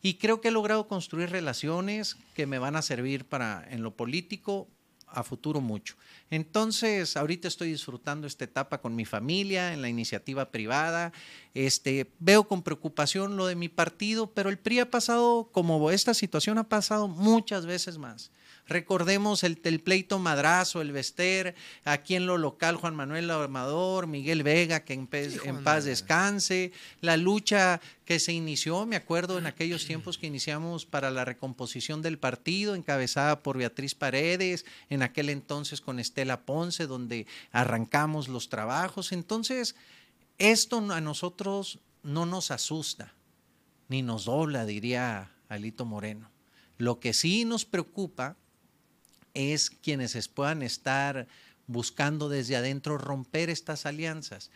Y 0.02 0.14
creo 0.14 0.40
que 0.40 0.48
he 0.48 0.50
logrado 0.50 0.88
construir 0.88 1.30
relaciones 1.30 2.16
que 2.34 2.48
me 2.48 2.58
van 2.58 2.74
a 2.74 2.82
servir 2.82 3.24
para 3.24 3.64
en 3.70 3.84
lo 3.84 3.92
político 3.92 4.66
a 5.12 5.22
futuro 5.22 5.60
mucho. 5.60 5.96
Entonces, 6.30 7.16
ahorita 7.16 7.48
estoy 7.48 7.70
disfrutando 7.70 8.26
esta 8.26 8.44
etapa 8.44 8.80
con 8.80 8.94
mi 8.94 9.04
familia, 9.04 9.72
en 9.72 9.82
la 9.82 9.88
iniciativa 9.88 10.50
privada. 10.50 11.12
Este, 11.54 12.10
veo 12.18 12.44
con 12.46 12.62
preocupación 12.62 13.36
lo 13.36 13.46
de 13.46 13.56
mi 13.56 13.68
partido, 13.68 14.30
pero 14.32 14.50
el 14.50 14.58
PRI 14.58 14.80
ha 14.80 14.90
pasado, 14.90 15.48
como 15.52 15.90
esta 15.90 16.14
situación 16.14 16.58
ha 16.58 16.68
pasado 16.68 17.08
muchas 17.08 17.66
veces 17.66 17.98
más. 17.98 18.30
Recordemos 18.70 19.42
el, 19.42 19.56
pleito 19.56 20.20
Madrazo, 20.20 20.80
el 20.80 20.92
Vester, 20.92 21.56
aquí 21.84 22.14
en 22.14 22.26
lo 22.26 22.38
local 22.38 22.76
Juan 22.76 22.94
Manuel 22.94 23.28
Armador, 23.32 24.06
Miguel 24.06 24.44
Vega, 24.44 24.84
que 24.84 24.92
en, 24.92 25.08
en 25.10 25.64
paz 25.64 25.86
descanse, 25.86 26.70
la 27.00 27.16
lucha 27.16 27.80
que 28.04 28.20
se 28.20 28.32
inició, 28.32 28.86
me 28.86 28.94
acuerdo 28.94 29.38
en 29.38 29.46
aquellos 29.46 29.86
tiempos 29.86 30.18
que 30.18 30.28
iniciamos 30.28 30.86
para 30.86 31.10
la 31.10 31.24
recomposición 31.24 32.00
del 32.00 32.16
partido, 32.16 32.76
encabezada 32.76 33.42
por 33.42 33.58
Beatriz 33.58 33.96
Paredes, 33.96 34.64
en 34.88 35.02
aquel 35.02 35.30
entonces 35.30 35.80
con 35.80 35.98
Estela 35.98 36.42
Ponce, 36.42 36.86
donde 36.86 37.26
arrancamos 37.50 38.28
los 38.28 38.50
trabajos. 38.50 39.10
Entonces, 39.10 39.74
esto 40.38 40.78
a 40.92 41.00
nosotros 41.00 41.80
no 42.04 42.24
nos 42.24 42.52
asusta 42.52 43.14
ni 43.88 44.02
nos 44.02 44.26
dobla, 44.26 44.64
diría 44.64 45.32
Alito 45.48 45.84
Moreno. 45.84 46.30
Lo 46.78 47.00
que 47.00 47.12
sí 47.12 47.44
nos 47.44 47.64
preocupa 47.64 48.36
es 49.34 49.70
quienes 49.70 50.28
puedan 50.28 50.62
estar 50.62 51.26
buscando 51.66 52.28
desde 52.28 52.56
adentro 52.56 52.98
romper 52.98 53.50
estas 53.50 53.86
alianzas. 53.86 54.50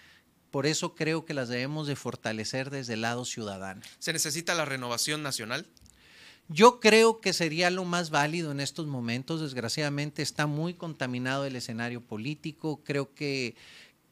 Por 0.50 0.66
eso 0.66 0.94
creo 0.94 1.24
que 1.24 1.34
las 1.34 1.48
debemos 1.48 1.86
de 1.86 1.96
fortalecer 1.96 2.70
desde 2.70 2.94
el 2.94 3.02
lado 3.02 3.24
ciudadano. 3.24 3.82
¿Se 3.98 4.12
necesita 4.12 4.54
la 4.54 4.64
renovación 4.64 5.22
nacional? 5.22 5.66
Yo 6.48 6.78
creo 6.78 7.20
que 7.20 7.32
sería 7.32 7.70
lo 7.70 7.84
más 7.84 8.10
válido 8.10 8.52
en 8.52 8.60
estos 8.60 8.86
momentos. 8.86 9.40
Desgraciadamente 9.40 10.22
está 10.22 10.46
muy 10.46 10.74
contaminado 10.74 11.44
el 11.44 11.56
escenario 11.56 12.02
político. 12.02 12.82
Creo 12.84 13.14
que, 13.14 13.56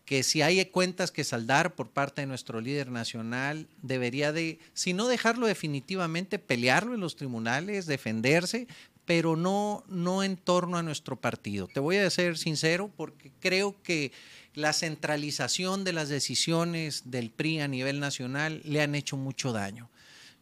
que 0.05 0.23
si 0.23 0.43
hay 0.43 0.65
cuentas 0.67 1.11
que 1.11 1.25
saldar 1.25 1.75
por 1.75 1.91
parte 1.91 2.23
de 2.23 2.27
nuestro 2.27 2.61
líder 2.61 2.91
nacional, 2.91 3.69
debería 3.83 4.33
de, 4.33 4.59
si 4.73 4.95
no 4.95 5.09
dejarlo 5.09 5.47
definitivamente, 5.47 6.39
pelearlo 6.39 6.95
en 6.95 7.01
los 7.01 7.17
tribunales, 7.17 7.87
defenderse, 7.87 8.67
pero 9.05 9.37
no, 9.37 9.85
no 9.89 10.23
en 10.23 10.37
torno 10.37 10.77
a 10.77 10.83
nuestro 10.83 11.17
partido. 11.17 11.67
Te 11.69 11.81
voy 11.81 11.97
a 11.97 12.11
ser 12.11 12.39
sincero 12.39 12.91
porque 12.97 13.33
creo 13.41 13.81
que 13.83 14.13
la 14.55 14.73
centralización 14.73 15.85
de 15.85 15.93
las 15.93 16.09
decisiones 16.09 17.11
del 17.11 17.31
PRI 17.31 17.61
a 17.61 17.69
nivel 17.69 18.01
nacional 18.01 18.61
le 18.65 18.83
han 18.83 18.95
hecho 18.95 19.17
mucho 19.17 19.53
daño. 19.53 19.91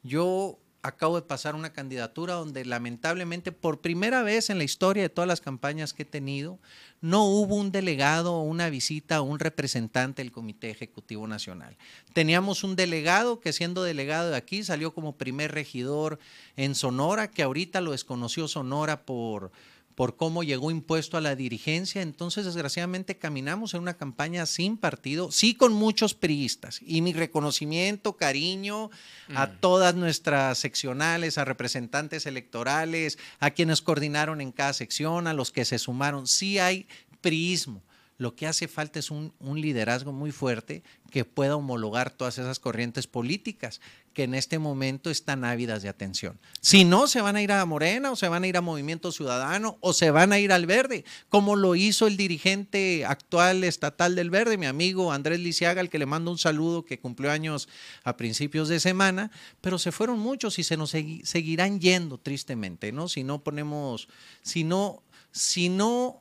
Yo 0.02 0.58
acabo 0.82 1.16
de 1.16 1.26
pasar 1.26 1.54
una 1.54 1.72
candidatura 1.72 2.34
donde 2.34 2.64
lamentablemente 2.64 3.52
por 3.52 3.80
primera 3.80 4.22
vez 4.22 4.50
en 4.50 4.58
la 4.58 4.64
historia 4.64 5.02
de 5.02 5.08
todas 5.08 5.28
las 5.28 5.40
campañas 5.40 5.92
que 5.92 6.02
he 6.02 6.06
tenido, 6.06 6.58
no 7.00 7.24
hubo 7.24 7.56
un 7.56 7.70
delegado 7.70 8.40
una 8.40 8.70
visita 8.70 9.20
un 9.20 9.38
representante 9.38 10.22
del 10.22 10.32
Comité 10.32 10.70
Ejecutivo 10.70 11.26
Nacional. 11.26 11.76
Teníamos 12.12 12.64
un 12.64 12.76
delegado 12.76 13.40
que 13.40 13.52
siendo 13.52 13.82
delegado 13.82 14.30
de 14.30 14.36
aquí 14.36 14.62
salió 14.62 14.94
como 14.94 15.16
primer 15.16 15.52
regidor 15.52 16.18
en 16.56 16.74
Sonora, 16.74 17.30
que 17.30 17.42
ahorita 17.42 17.80
lo 17.80 17.92
desconoció 17.92 18.48
Sonora 18.48 19.02
por 19.04 19.52
por 20.00 20.16
cómo 20.16 20.42
llegó 20.42 20.70
impuesto 20.70 21.18
a 21.18 21.20
la 21.20 21.36
dirigencia. 21.36 22.00
Entonces, 22.00 22.46
desgraciadamente, 22.46 23.18
caminamos 23.18 23.74
en 23.74 23.82
una 23.82 23.98
campaña 23.98 24.46
sin 24.46 24.78
partido, 24.78 25.30
sí 25.30 25.54
con 25.54 25.74
muchos 25.74 26.14
priistas. 26.14 26.80
Y 26.86 27.02
mi 27.02 27.12
reconocimiento, 27.12 28.16
cariño 28.16 28.88
a 29.34 29.44
mm. 29.44 29.58
todas 29.60 29.94
nuestras 29.94 30.56
seccionales, 30.56 31.36
a 31.36 31.44
representantes 31.44 32.24
electorales, 32.24 33.18
a 33.40 33.50
quienes 33.50 33.82
coordinaron 33.82 34.40
en 34.40 34.52
cada 34.52 34.72
sección, 34.72 35.26
a 35.26 35.34
los 35.34 35.52
que 35.52 35.66
se 35.66 35.78
sumaron. 35.78 36.26
Sí 36.26 36.58
hay 36.58 36.88
priismo. 37.20 37.82
Lo 38.20 38.36
que 38.36 38.46
hace 38.46 38.68
falta 38.68 38.98
es 38.98 39.10
un, 39.10 39.32
liderazgo 39.40 40.12
muy 40.12 40.30
fuerte 40.30 40.82
que 41.10 41.24
pueda 41.24 41.56
homologar 41.56 42.10
todas 42.10 42.36
esas 42.36 42.58
corrientes 42.58 43.06
políticas 43.06 43.80
que 44.12 44.24
en 44.24 44.34
este 44.34 44.58
momento 44.58 45.08
están 45.08 45.42
ávidas 45.42 45.80
de 45.80 45.88
atención. 45.88 46.38
Si 46.60 46.84
no, 46.84 47.06
se 47.06 47.22
van 47.22 47.36
a 47.36 47.42
ir 47.42 47.50
a 47.50 47.64
Morena 47.64 48.10
o 48.10 48.16
se 48.16 48.28
van 48.28 48.44
a 48.44 48.46
ir 48.46 48.58
a 48.58 48.60
Movimiento 48.60 49.10
Ciudadano 49.10 49.78
o 49.80 49.94
se 49.94 50.10
van 50.10 50.34
a 50.34 50.38
ir 50.38 50.52
al 50.52 50.66
Verde, 50.66 51.06
como 51.30 51.56
lo 51.56 51.76
hizo 51.76 52.06
el 52.06 52.18
dirigente 52.18 53.06
actual 53.06 53.64
estatal 53.64 54.14
del 54.14 54.28
Verde, 54.28 54.58
mi 54.58 54.66
amigo 54.66 55.12
Andrés 55.12 55.40
Lisiaga, 55.40 55.80
al 55.80 55.88
que 55.88 55.98
le 55.98 56.04
mando 56.04 56.30
un 56.30 56.36
saludo, 56.36 56.84
que 56.84 56.98
cumplió 56.98 57.30
años 57.30 57.70
a 58.04 58.18
principios 58.18 58.68
de 58.68 58.80
semana, 58.80 59.30
pero 59.62 59.78
se 59.78 59.92
fueron 59.92 60.18
muchos 60.18 60.58
y 60.58 60.62
se 60.62 60.76
nos 60.76 60.90
seguirán 60.90 61.80
yendo 61.80 62.18
tristemente, 62.18 62.92
¿no? 62.92 63.08
Si 63.08 63.24
no 63.24 63.42
ponemos, 63.42 64.08
si 64.42 64.62
no, 64.62 65.02
si 65.32 65.70
no 65.70 66.20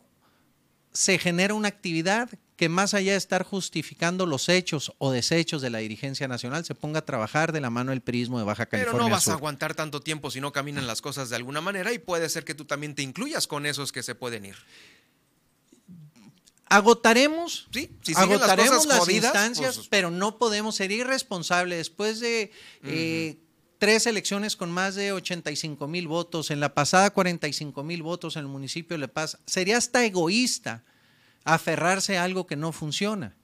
se 0.94 1.18
genera 1.20 1.54
una 1.54 1.68
actividad 1.68 2.30
que 2.60 2.68
más 2.68 2.94
allá 2.94 3.14
de 3.14 3.18
estar 3.18 3.44
justificando 3.44 4.26
los 4.26 4.50
hechos 4.50 4.92
o 4.98 5.12
desechos 5.12 5.62
de 5.62 5.70
la 5.70 5.78
dirigencia 5.78 6.28
nacional, 6.28 6.66
se 6.66 6.76
ponga 6.76 7.00
a 7.00 7.06
trabajar 7.06 7.54
de 7.54 7.62
la 7.62 7.70
mano 7.70 7.94
el 7.94 8.02
prismo 8.02 8.38
de 8.38 8.44
Baja 8.44 8.66
California. 8.66 8.98
Pero 8.98 9.08
no 9.08 9.10
vas 9.10 9.30
a 9.30 9.34
aguantar 9.34 9.76
tanto 9.76 10.02
tiempo 10.02 10.30
si 10.30 10.42
no 10.42 10.52
caminan 10.52 10.86
las 10.86 11.02
cosas 11.02 11.30
de 11.30 11.38
alguna 11.38 11.62
manera 11.62 11.94
y 11.94 12.00
puede 12.00 12.28
ser 12.28 12.44
que 12.44 12.54
tú 12.54 12.66
también 12.66 12.96
te 12.96 13.02
incluyas 13.02 13.48
con 13.48 13.66
esos 13.66 13.94
que 13.94 14.04
se 14.04 14.14
pueden 14.14 14.44
ir. 14.44 14.58
Agotaremos, 16.66 17.70
sí, 17.72 17.90
si 18.02 18.14
agotaremos 18.14 18.86
las, 18.86 19.08
instancias, 19.08 19.76
pues, 19.78 19.88
pero 19.88 20.12
no 20.12 20.38
podemos 20.38 20.76
ser 20.76 20.92
irresponsables 20.92 21.78
después 21.78 22.20
de 22.20 22.52
eh, 22.84 23.40
tres 23.80 24.06
elecciones 24.06 24.56
con 24.56 24.70
más 24.70 24.94
de 24.96 25.14
85 25.14 25.88
mil 25.88 26.08
votos, 26.08 26.52
en 26.52 26.60
la 26.60 26.76
pasada 26.76 27.10
45 27.10 27.82
mil 27.84 28.04
votos 28.04 28.36
en 28.36 28.42
el 28.42 28.48
municipio 28.48 28.96
de 28.96 29.00
La 29.00 29.08
Paz. 29.08 29.40
Sería 29.46 29.78
hasta 29.78 30.06
egoísta 30.06 30.84
aferrarse 31.46 32.18
a 32.18 32.26
algo 32.26 32.46
que 32.46 32.58
no 32.58 32.72
funciona 32.72 33.36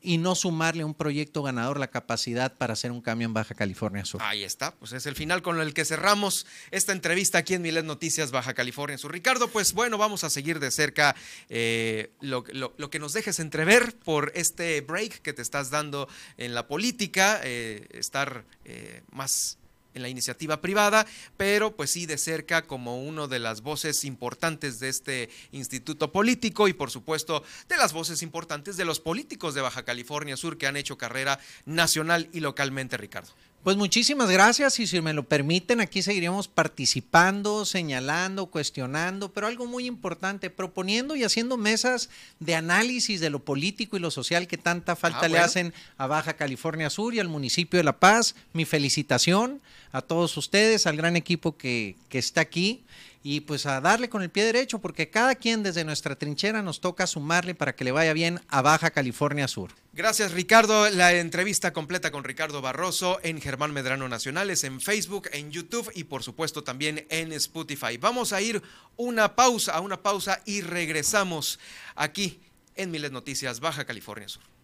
y 0.00 0.18
no 0.18 0.34
sumarle 0.34 0.82
a 0.82 0.86
un 0.86 0.94
proyecto 0.94 1.42
ganador 1.42 1.78
la 1.78 1.88
capacidad 1.88 2.54
para 2.56 2.72
hacer 2.72 2.92
un 2.92 3.00
cambio 3.00 3.26
en 3.26 3.34
Baja 3.34 3.54
California 3.54 4.04
Sur. 4.04 4.22
Ahí 4.22 4.44
está, 4.44 4.74
pues 4.76 4.92
es 4.92 5.06
el 5.06 5.16
final 5.16 5.42
con 5.42 5.60
el 5.60 5.74
que 5.74 5.84
cerramos 5.84 6.46
esta 6.70 6.92
entrevista 6.92 7.38
aquí 7.38 7.54
en 7.54 7.62
Milet 7.62 7.84
Noticias 7.84 8.30
Baja 8.30 8.54
California 8.54 8.98
Sur. 8.98 9.12
Ricardo, 9.12 9.48
pues 9.48 9.72
bueno, 9.72 9.98
vamos 9.98 10.22
a 10.24 10.30
seguir 10.30 10.60
de 10.60 10.70
cerca 10.70 11.16
eh, 11.48 12.12
lo, 12.20 12.44
que 12.44 12.98
nos 12.98 13.12
dejes 13.12 13.40
entrever 13.40 13.96
por 13.96 14.32
este 14.34 14.80
break 14.82 15.20
que 15.20 15.32
te 15.32 15.42
estás 15.42 15.70
dando 15.70 16.08
en 16.36 16.54
la 16.54 16.68
política, 16.68 17.40
eh, 17.42 17.88
estar 17.90 18.44
eh, 18.64 19.02
más 19.10 19.58
en 19.98 20.02
la 20.02 20.08
iniciativa 20.08 20.60
privada, 20.60 21.06
pero 21.36 21.76
pues 21.76 21.90
sí 21.90 22.06
de 22.06 22.16
cerca 22.16 22.62
como 22.62 23.02
uno 23.02 23.28
de 23.28 23.38
las 23.38 23.60
voces 23.60 24.04
importantes 24.04 24.80
de 24.80 24.88
este 24.88 25.28
instituto 25.52 26.10
político 26.10 26.68
y 26.68 26.72
por 26.72 26.90
supuesto 26.90 27.42
de 27.68 27.76
las 27.76 27.92
voces 27.92 28.22
importantes 28.22 28.76
de 28.76 28.86
los 28.86 29.00
políticos 29.00 29.54
de 29.54 29.60
Baja 29.60 29.84
California 29.84 30.36
Sur 30.36 30.56
que 30.56 30.66
han 30.66 30.76
hecho 30.76 30.96
carrera 30.96 31.38
nacional 31.66 32.28
y 32.32 32.40
localmente, 32.40 32.96
Ricardo. 32.96 33.30
Pues 33.68 33.76
muchísimas 33.76 34.30
gracias 34.30 34.80
y 34.80 34.86
si 34.86 34.98
me 35.02 35.12
lo 35.12 35.24
permiten, 35.24 35.82
aquí 35.82 36.00
seguiremos 36.00 36.48
participando, 36.48 37.66
señalando, 37.66 38.46
cuestionando, 38.46 39.30
pero 39.30 39.46
algo 39.46 39.66
muy 39.66 39.84
importante, 39.84 40.48
proponiendo 40.48 41.16
y 41.16 41.22
haciendo 41.22 41.58
mesas 41.58 42.08
de 42.40 42.54
análisis 42.54 43.20
de 43.20 43.28
lo 43.28 43.40
político 43.40 43.98
y 43.98 44.00
lo 44.00 44.10
social 44.10 44.46
que 44.46 44.56
tanta 44.56 44.96
falta 44.96 45.26
ah, 45.26 45.28
le 45.28 45.38
hacen 45.38 45.74
a 45.98 46.06
Baja 46.06 46.32
California 46.32 46.88
Sur 46.88 47.12
y 47.12 47.20
al 47.20 47.28
municipio 47.28 47.76
de 47.76 47.84
La 47.84 48.00
Paz. 48.00 48.36
Mi 48.54 48.64
felicitación 48.64 49.60
a 49.92 50.00
todos 50.00 50.38
ustedes, 50.38 50.86
al 50.86 50.96
gran 50.96 51.14
equipo 51.14 51.58
que, 51.58 51.94
que 52.08 52.16
está 52.16 52.40
aquí 52.40 52.84
y 53.22 53.40
pues 53.40 53.66
a 53.66 53.80
darle 53.80 54.08
con 54.08 54.22
el 54.22 54.30
pie 54.30 54.44
derecho, 54.44 54.78
porque 54.78 55.10
cada 55.10 55.34
quien 55.34 55.62
desde 55.62 55.84
nuestra 55.84 56.16
trinchera 56.16 56.62
nos 56.62 56.80
toca 56.80 57.06
sumarle 57.06 57.54
para 57.54 57.74
que 57.74 57.84
le 57.84 57.92
vaya 57.92 58.12
bien 58.12 58.40
a 58.48 58.62
Baja 58.62 58.90
California 58.90 59.48
Sur. 59.48 59.72
Gracias 59.92 60.32
Ricardo. 60.32 60.88
La 60.90 61.12
entrevista 61.12 61.72
completa 61.72 62.10
con 62.10 62.24
Ricardo 62.24 62.62
Barroso 62.62 63.18
en 63.22 63.40
Germán 63.40 63.72
Medrano 63.72 64.08
Nacionales, 64.08 64.64
en 64.64 64.80
Facebook, 64.80 65.28
en 65.32 65.50
YouTube 65.50 65.90
y 65.94 66.04
por 66.04 66.22
supuesto 66.22 66.62
también 66.62 67.06
en 67.10 67.32
Spotify. 67.32 67.96
Vamos 67.98 68.32
a 68.32 68.40
ir 68.40 68.62
una 68.96 69.34
pausa, 69.34 69.72
a 69.72 69.80
una 69.80 70.02
pausa 70.02 70.40
y 70.44 70.60
regresamos 70.60 71.58
aquí 71.96 72.40
en 72.76 72.90
Miles 72.90 73.10
Noticias 73.10 73.60
Baja 73.60 73.84
California 73.84 74.28
Sur. 74.28 74.48